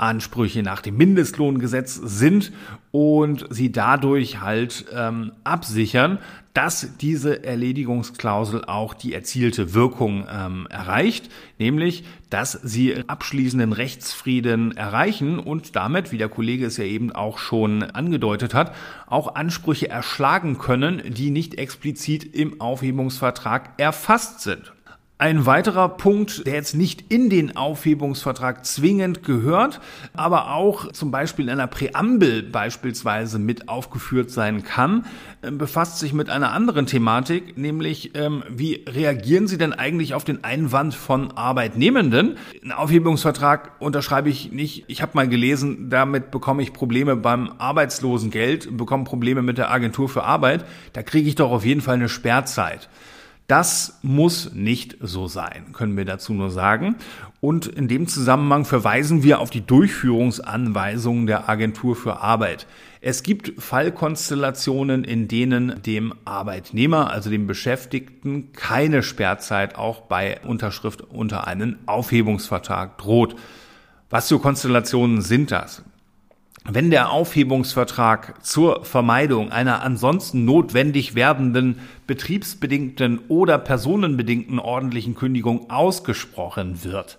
Ansprüche 0.00 0.62
nach 0.62 0.80
dem 0.80 0.96
Mindestlohngesetz 0.96 1.94
sind 1.94 2.52
und 2.90 3.46
sie 3.50 3.70
dadurch 3.70 4.40
halt 4.40 4.86
ähm, 4.94 5.32
absichern, 5.44 6.18
dass 6.54 6.96
diese 6.96 7.44
Erledigungsklausel 7.44 8.64
auch 8.64 8.94
die 8.94 9.14
erzielte 9.14 9.72
Wirkung 9.72 10.26
ähm, 10.28 10.66
erreicht, 10.68 11.30
nämlich 11.58 12.04
dass 12.28 12.52
sie 12.52 13.04
abschließenden 13.06 13.72
Rechtsfrieden 13.72 14.76
erreichen 14.76 15.38
und 15.38 15.76
damit, 15.76 16.12
wie 16.12 16.18
der 16.18 16.28
Kollege 16.28 16.66
es 16.66 16.76
ja 16.76 16.84
eben 16.84 17.12
auch 17.12 17.38
schon 17.38 17.82
angedeutet 17.82 18.54
hat, 18.54 18.74
auch 19.06 19.34
Ansprüche 19.36 19.88
erschlagen 19.88 20.58
können, 20.58 21.02
die 21.06 21.30
nicht 21.30 21.56
explizit 21.56 22.24
im 22.34 22.60
Aufhebungsvertrag 22.60 23.70
erfasst 23.78 24.40
sind. 24.40 24.72
Ein 25.20 25.44
weiterer 25.44 25.90
Punkt, 25.90 26.46
der 26.46 26.54
jetzt 26.54 26.74
nicht 26.74 27.12
in 27.12 27.28
den 27.28 27.54
Aufhebungsvertrag 27.54 28.64
zwingend 28.64 29.22
gehört, 29.22 29.78
aber 30.14 30.54
auch 30.54 30.92
zum 30.92 31.10
Beispiel 31.10 31.44
in 31.44 31.50
einer 31.50 31.66
Präambel 31.66 32.42
beispielsweise 32.42 33.38
mit 33.38 33.68
aufgeführt 33.68 34.30
sein 34.30 34.64
kann, 34.64 35.04
äh, 35.42 35.50
befasst 35.50 35.98
sich 35.98 36.14
mit 36.14 36.30
einer 36.30 36.52
anderen 36.52 36.86
Thematik, 36.86 37.58
nämlich 37.58 38.14
ähm, 38.14 38.44
wie 38.48 38.82
reagieren 38.88 39.46
Sie 39.46 39.58
denn 39.58 39.74
eigentlich 39.74 40.14
auf 40.14 40.24
den 40.24 40.42
Einwand 40.42 40.94
von 40.94 41.32
Arbeitnehmenden? 41.32 42.38
Ein 42.64 42.72
Aufhebungsvertrag 42.72 43.72
unterschreibe 43.78 44.30
ich 44.30 44.52
nicht. 44.52 44.84
Ich 44.86 45.02
habe 45.02 45.12
mal 45.16 45.28
gelesen, 45.28 45.90
damit 45.90 46.30
bekomme 46.30 46.62
ich 46.62 46.72
Probleme 46.72 47.14
beim 47.14 47.52
Arbeitslosengeld, 47.58 48.74
bekomme 48.74 49.04
Probleme 49.04 49.42
mit 49.42 49.58
der 49.58 49.70
Agentur 49.70 50.08
für 50.08 50.24
Arbeit. 50.24 50.64
Da 50.94 51.02
kriege 51.02 51.28
ich 51.28 51.34
doch 51.34 51.50
auf 51.50 51.66
jeden 51.66 51.82
Fall 51.82 51.96
eine 51.96 52.08
Sperrzeit. 52.08 52.88
Das 53.50 53.98
muss 54.02 54.52
nicht 54.54 54.96
so 55.00 55.26
sein, 55.26 55.72
können 55.72 55.96
wir 55.96 56.04
dazu 56.04 56.32
nur 56.32 56.50
sagen. 56.50 56.94
Und 57.40 57.66
in 57.66 57.88
dem 57.88 58.06
Zusammenhang 58.06 58.64
verweisen 58.64 59.24
wir 59.24 59.40
auf 59.40 59.50
die 59.50 59.66
Durchführungsanweisungen 59.66 61.26
der 61.26 61.48
Agentur 61.48 61.96
für 61.96 62.20
Arbeit. 62.20 62.68
Es 63.00 63.24
gibt 63.24 63.60
Fallkonstellationen, 63.60 65.02
in 65.02 65.26
denen 65.26 65.82
dem 65.82 66.14
Arbeitnehmer, 66.24 67.10
also 67.10 67.28
dem 67.28 67.48
Beschäftigten, 67.48 68.52
keine 68.52 69.02
Sperrzeit 69.02 69.74
auch 69.74 70.02
bei 70.02 70.38
Unterschrift 70.46 71.00
unter 71.00 71.48
einen 71.48 71.76
Aufhebungsvertrag 71.86 72.98
droht. 72.98 73.34
Was 74.10 74.28
für 74.28 74.38
Konstellationen 74.38 75.22
sind 75.22 75.50
das? 75.50 75.82
Wenn 76.64 76.90
der 76.90 77.10
Aufhebungsvertrag 77.10 78.44
zur 78.44 78.84
Vermeidung 78.84 79.50
einer 79.50 79.82
ansonsten 79.82 80.44
notwendig 80.44 81.14
werdenden 81.14 81.78
betriebsbedingten 82.06 83.20
oder 83.28 83.58
personenbedingten 83.58 84.58
ordentlichen 84.58 85.14
Kündigung 85.14 85.70
ausgesprochen 85.70 86.84
wird. 86.84 87.18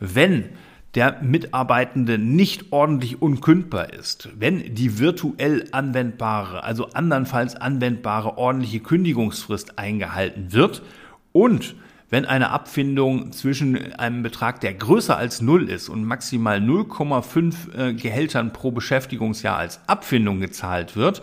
Wenn 0.00 0.50
der 0.94 1.20
Mitarbeitende 1.22 2.18
nicht 2.18 2.72
ordentlich 2.72 3.20
unkündbar 3.20 3.92
ist, 3.92 4.30
wenn 4.38 4.74
die 4.74 4.98
virtuell 4.98 5.66
anwendbare, 5.70 6.64
also 6.64 6.90
andernfalls 6.90 7.56
anwendbare 7.56 8.38
ordentliche 8.38 8.80
Kündigungsfrist 8.80 9.78
eingehalten 9.78 10.52
wird 10.52 10.82
und 11.32 11.74
wenn 12.10 12.24
eine 12.24 12.50
Abfindung 12.50 13.32
zwischen 13.32 13.92
einem 13.94 14.22
Betrag, 14.22 14.60
der 14.60 14.74
größer 14.74 15.16
als 15.16 15.42
null 15.42 15.68
ist 15.68 15.88
und 15.88 16.04
maximal 16.04 16.58
0,5 16.58 17.54
äh, 17.76 17.94
Gehältern 17.94 18.52
pro 18.52 18.70
Beschäftigungsjahr 18.70 19.56
als 19.56 19.80
Abfindung 19.86 20.40
gezahlt 20.40 20.96
wird, 20.96 21.22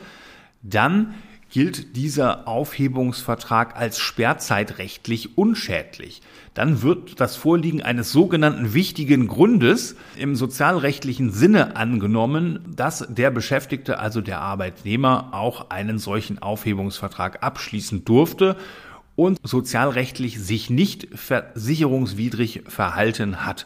dann 0.62 1.16
gilt 1.52 1.96
dieser 1.96 2.48
Aufhebungsvertrag 2.48 3.78
als 3.78 4.00
sperrzeitrechtlich 4.00 5.38
unschädlich. 5.38 6.22
Dann 6.54 6.82
wird 6.82 7.20
das 7.22 7.36
Vorliegen 7.36 7.82
eines 7.82 8.12
sogenannten 8.12 8.74
wichtigen 8.74 9.28
Grundes 9.28 9.96
im 10.18 10.36
sozialrechtlichen 10.36 11.32
Sinne 11.32 11.76
angenommen, 11.76 12.60
dass 12.76 13.08
der 13.10 13.32
Beschäftigte, 13.32 14.00
also 14.00 14.22
der 14.22 14.42
Arbeitnehmer, 14.42 15.30
auch 15.32 15.70
einen 15.70 15.98
solchen 15.98 16.40
Aufhebungsvertrag 16.40 17.42
abschließen 17.42 18.06
durfte 18.06 18.58
und 19.16 19.40
sozialrechtlich 19.44 20.40
sich 20.40 20.70
nicht 20.70 21.08
versicherungswidrig 21.14 22.64
verhalten 22.68 23.46
hat. 23.46 23.66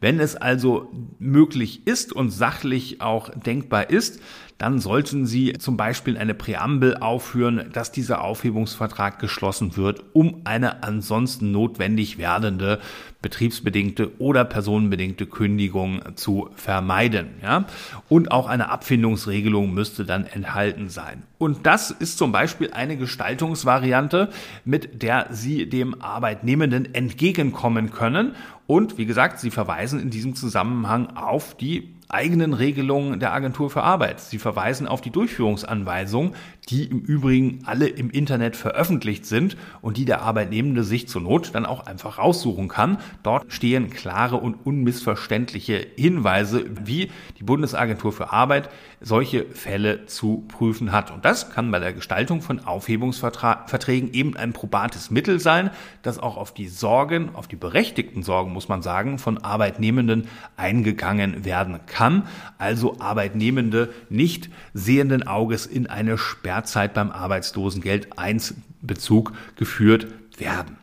Wenn 0.00 0.18
es 0.18 0.34
also 0.36 0.90
möglich 1.18 1.86
ist 1.86 2.12
und 2.12 2.30
sachlich 2.30 3.00
auch 3.00 3.28
denkbar 3.30 3.90
ist, 3.90 4.20
dann 4.60 4.78
sollten 4.78 5.24
Sie 5.24 5.54
zum 5.54 5.78
Beispiel 5.78 6.18
eine 6.18 6.34
Präambel 6.34 6.98
aufführen, 6.98 7.70
dass 7.72 7.92
dieser 7.92 8.22
Aufhebungsvertrag 8.22 9.18
geschlossen 9.18 9.78
wird, 9.78 10.04
um 10.12 10.42
eine 10.44 10.82
ansonsten 10.82 11.50
notwendig 11.50 12.18
werdende 12.18 12.78
betriebsbedingte 13.22 14.20
oder 14.20 14.44
personenbedingte 14.44 15.24
Kündigung 15.24 16.02
zu 16.14 16.50
vermeiden. 16.56 17.28
Ja? 17.42 17.64
Und 18.10 18.32
auch 18.32 18.48
eine 18.48 18.70
Abfindungsregelung 18.70 19.72
müsste 19.72 20.04
dann 20.04 20.26
enthalten 20.26 20.90
sein. 20.90 21.22
Und 21.38 21.66
das 21.66 21.90
ist 21.90 22.18
zum 22.18 22.32
Beispiel 22.32 22.70
eine 22.72 22.98
Gestaltungsvariante, 22.98 24.28
mit 24.66 25.02
der 25.02 25.28
Sie 25.30 25.70
dem 25.70 26.02
Arbeitnehmenden 26.02 26.94
entgegenkommen 26.94 27.92
können. 27.92 28.34
Und 28.70 28.98
wie 28.98 29.04
gesagt, 29.04 29.40
Sie 29.40 29.50
verweisen 29.50 29.98
in 29.98 30.10
diesem 30.10 30.36
Zusammenhang 30.36 31.16
auf 31.16 31.56
die 31.56 31.92
eigenen 32.12 32.52
Regelungen 32.52 33.20
der 33.20 33.32
Agentur 33.32 33.70
für 33.70 33.82
Arbeit. 33.82 34.20
Sie 34.20 34.38
verweisen 34.38 34.86
auf 34.86 35.00
die 35.00 35.10
Durchführungsanweisungen, 35.10 36.34
die 36.68 36.84
im 36.84 37.00
Übrigen 37.00 37.60
alle 37.64 37.88
im 37.88 38.10
Internet 38.10 38.56
veröffentlicht 38.56 39.26
sind 39.26 39.56
und 39.80 39.96
die 39.96 40.04
der 40.04 40.22
Arbeitnehmende 40.22 40.84
sich 40.84 41.08
zur 41.08 41.22
Not 41.22 41.50
dann 41.54 41.66
auch 41.66 41.86
einfach 41.86 42.18
raussuchen 42.18 42.68
kann. 42.68 42.98
Dort 43.22 43.52
stehen 43.52 43.90
klare 43.90 44.36
und 44.36 44.54
unmissverständliche 44.64 45.86
Hinweise, 45.96 46.64
wie 46.84 47.10
die 47.38 47.44
Bundesagentur 47.44 48.12
für 48.12 48.32
Arbeit 48.32 48.68
solche 49.00 49.46
Fälle 49.46 50.06
zu 50.06 50.44
prüfen 50.48 50.92
hat. 50.92 51.10
Und 51.10 51.24
das 51.24 51.50
kann 51.50 51.70
bei 51.70 51.78
der 51.78 51.92
Gestaltung 51.92 52.42
von 52.42 52.60
Aufhebungsverträgen 52.60 54.12
eben 54.12 54.36
ein 54.36 54.52
probates 54.52 55.10
Mittel 55.10 55.40
sein, 55.40 55.70
das 56.02 56.18
auch 56.18 56.36
auf 56.36 56.52
die 56.52 56.68
Sorgen, 56.68 57.30
auf 57.34 57.48
die 57.48 57.56
berechtigten 57.56 58.22
Sorgen, 58.22 58.52
muss 58.52 58.68
man 58.68 58.82
sagen, 58.82 59.18
von 59.18 59.38
Arbeitnehmenden 59.38 60.28
eingegangen 60.56 61.44
werden 61.44 61.80
kann. 61.86 61.99
Also 62.58 62.98
Arbeitnehmende 62.98 63.92
nicht 64.08 64.50
sehenden 64.74 65.26
Auges 65.26 65.66
in 65.66 65.86
eine 65.86 66.18
Sperrzeit 66.18 66.94
beim 66.94 67.10
Arbeitslosengeld 67.10 68.18
1 68.18 68.54
Bezug 68.82 69.32
geführt 69.56 70.06
werden. 70.38 70.76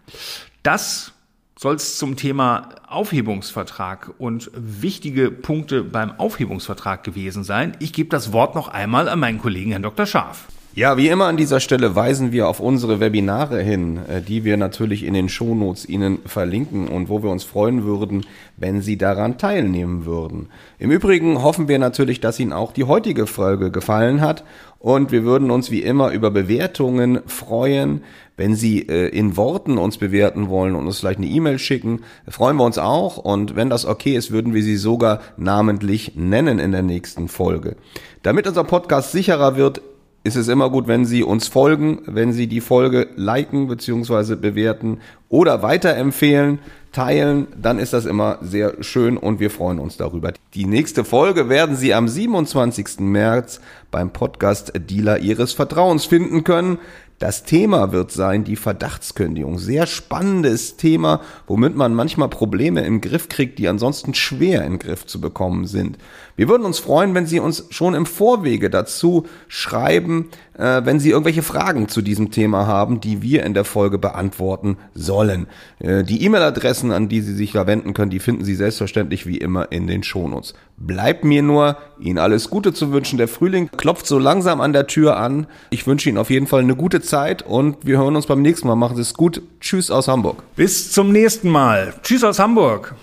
Das 0.63 1.13
soll 1.57 1.75
es 1.75 1.97
zum 1.97 2.15
Thema 2.15 2.69
Aufhebungsvertrag 2.87 4.13
und 4.19 4.51
wichtige 4.53 5.31
Punkte 5.31 5.83
beim 5.83 6.11
Aufhebungsvertrag 6.19 7.03
gewesen 7.03 7.43
sein. 7.43 7.75
Ich 7.79 7.93
gebe 7.93 8.09
das 8.09 8.31
Wort 8.31 8.53
noch 8.53 8.67
einmal 8.67 9.09
an 9.09 9.19
meinen 9.19 9.39
Kollegen 9.39 9.71
Herrn 9.71 9.83
Dr. 9.83 10.05
Scharf. 10.05 10.47
Ja, 10.77 10.95
wie 10.95 11.07
immer 11.07 11.25
an 11.25 11.37
dieser 11.37 11.59
Stelle 11.59 11.95
weisen 11.95 12.31
wir 12.31 12.47
auf 12.47 12.59
unsere 12.59 12.99
Webinare 12.99 13.63
hin, 13.63 13.97
äh, 14.07 14.21
die 14.21 14.43
wir 14.43 14.57
natürlich 14.57 15.03
in 15.03 15.15
den 15.15 15.27
Shownotes 15.27 15.89
Ihnen 15.89 16.19
verlinken 16.27 16.87
und 16.87 17.09
wo 17.09 17.23
wir 17.23 17.31
uns 17.31 17.43
freuen 17.43 17.83
würden, 17.83 18.27
wenn 18.57 18.81
Sie 18.81 18.95
daran 18.95 19.39
teilnehmen 19.39 20.05
würden. 20.05 20.49
Im 20.77 20.91
Übrigen 20.91 21.41
hoffen 21.41 21.67
wir 21.67 21.79
natürlich, 21.79 22.19
dass 22.19 22.39
Ihnen 22.39 22.53
auch 22.53 22.73
die 22.73 22.83
heutige 22.83 23.25
Folge 23.25 23.71
gefallen 23.71 24.21
hat 24.21 24.43
und 24.77 25.11
wir 25.11 25.23
würden 25.23 25.49
uns 25.49 25.71
wie 25.71 25.81
immer 25.81 26.11
über 26.11 26.29
Bewertungen 26.29 27.21
freuen. 27.25 28.03
Wenn 28.35 28.53
Sie 28.53 28.87
äh, 28.87 29.07
in 29.07 29.35
Worten 29.35 29.79
uns 29.79 29.97
bewerten 29.97 30.47
wollen 30.47 30.75
und 30.75 30.85
uns 30.85 30.99
vielleicht 30.99 31.17
eine 31.17 31.25
E-Mail 31.25 31.57
schicken, 31.57 32.01
freuen 32.27 32.55
wir 32.55 32.65
uns 32.65 32.77
auch. 32.77 33.17
Und 33.17 33.55
wenn 33.55 33.71
das 33.71 33.87
okay 33.87 34.15
ist, 34.15 34.29
würden 34.29 34.53
wir 34.53 34.61
Sie 34.61 34.77
sogar 34.77 35.21
namentlich 35.37 36.11
nennen 36.13 36.59
in 36.59 36.71
der 36.71 36.83
nächsten 36.83 37.29
Folge. 37.29 37.77
Damit 38.21 38.45
unser 38.45 38.63
Podcast 38.63 39.11
sicherer 39.11 39.55
wird, 39.55 39.81
ist 40.27 40.35
es 40.35 40.49
immer 40.49 40.69
gut, 40.69 40.87
wenn 40.87 41.05
Sie 41.05 41.23
uns 41.23 41.47
folgen, 41.47 42.01
wenn 42.05 42.33
Sie 42.33 42.47
die 42.47 42.59
Folge 42.59 43.07
liken 43.15 43.67
bzw. 43.67 44.35
bewerten 44.35 44.99
oder 45.29 45.61
weiterempfehlen, 45.61 46.59
teilen, 46.91 47.47
dann 47.59 47.79
ist 47.79 47.93
das 47.93 48.05
immer 48.05 48.37
sehr 48.41 48.83
schön 48.83 49.17
und 49.17 49.39
wir 49.39 49.49
freuen 49.49 49.79
uns 49.79 49.95
darüber. 49.97 50.33
Die 50.53 50.65
nächste 50.65 51.05
Folge 51.05 51.47
werden 51.47 51.75
Sie 51.75 51.93
am 51.93 52.07
27. 52.07 52.99
März 52.99 53.61
beim 53.89 54.11
Podcast 54.11 54.73
Dealer 54.75 55.19
Ihres 55.19 55.53
Vertrauens 55.53 56.05
finden 56.05 56.43
können. 56.43 56.77
Das 57.19 57.43
Thema 57.43 57.91
wird 57.91 58.11
sein 58.11 58.43
die 58.43 58.55
Verdachtskündigung. 58.55 59.57
Sehr 59.57 59.87
spannendes 59.87 60.77
Thema, 60.77 61.21
womit 61.47 61.75
man 61.75 61.95
manchmal 61.95 62.29
Probleme 62.29 62.81
im 62.85 63.01
Griff 63.01 63.27
kriegt, 63.27 63.57
die 63.57 63.67
ansonsten 63.67 64.13
schwer 64.13 64.63
in 64.65 64.77
Griff 64.77 65.07
zu 65.07 65.19
bekommen 65.19 65.65
sind. 65.65 65.97
Wir 66.35 66.47
würden 66.47 66.63
uns 66.63 66.77
freuen, 66.77 67.15
wenn 67.15 67.25
Sie 67.25 67.39
uns 67.39 67.65
schon 67.71 67.95
im 67.95 68.05
Vorwege 68.05 68.69
dazu 68.69 69.25
schreiben, 69.47 70.29
äh, 70.53 70.85
wenn 70.85 70.99
Sie 70.99 71.09
irgendwelche 71.09 71.41
Fragen 71.41 71.87
zu 71.87 72.03
diesem 72.03 72.29
Thema 72.29 72.67
haben, 72.67 72.99
die 72.99 73.23
wir 73.23 73.43
in 73.43 73.55
der 73.55 73.65
Folge 73.65 73.97
beantworten 73.97 74.77
sollen. 74.93 75.47
Äh, 75.79 76.03
die 76.03 76.23
E-Mail-Adressen, 76.23 76.91
an 76.91 77.09
die 77.09 77.21
Sie 77.21 77.33
sich 77.33 77.51
da 77.51 77.65
wenden 77.65 77.95
können, 77.95 78.11
die 78.11 78.19
finden 78.19 78.45
Sie 78.45 78.53
selbstverständlich 78.53 79.25
wie 79.25 79.37
immer 79.37 79.71
in 79.71 79.87
den 79.87 80.03
Shownotes. 80.03 80.53
Bleibt 80.77 81.23
mir 81.23 81.41
nur, 81.41 81.77
Ihnen 81.99 82.19
alles 82.19 82.51
Gute 82.51 82.71
zu 82.71 82.91
wünschen. 82.91 83.17
Der 83.17 83.27
Frühling 83.27 83.71
klopft 83.75 84.05
so 84.05 84.19
langsam 84.19 84.61
an 84.61 84.73
der 84.73 84.85
Tür 84.85 85.17
an. 85.17 85.47
Ich 85.71 85.87
wünsche 85.87 86.09
Ihnen 86.09 86.19
auf 86.19 86.29
jeden 86.29 86.45
Fall 86.45 86.61
eine 86.61 86.75
gute 86.75 87.01
Zeit 87.07 87.41
und 87.41 87.77
wir 87.85 87.97
hören 87.97 88.15
uns 88.15 88.27
beim 88.27 88.41
nächsten 88.41 88.67
Mal. 88.67 88.75
Machen 88.75 88.95
Sie 88.95 89.01
es 89.01 89.13
gut. 89.13 89.41
Tschüss 89.59 89.89
aus 89.89 90.07
Hamburg. 90.07 90.43
Bis 90.55 90.91
zum 90.91 91.11
nächsten 91.11 91.49
Mal. 91.49 91.93
Tschüss 92.03 92.23
aus 92.23 92.37
Hamburg. 92.39 92.93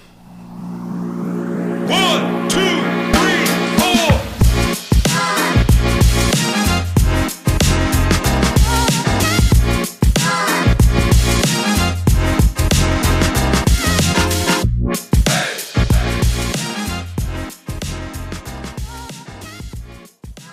One. 1.88 2.44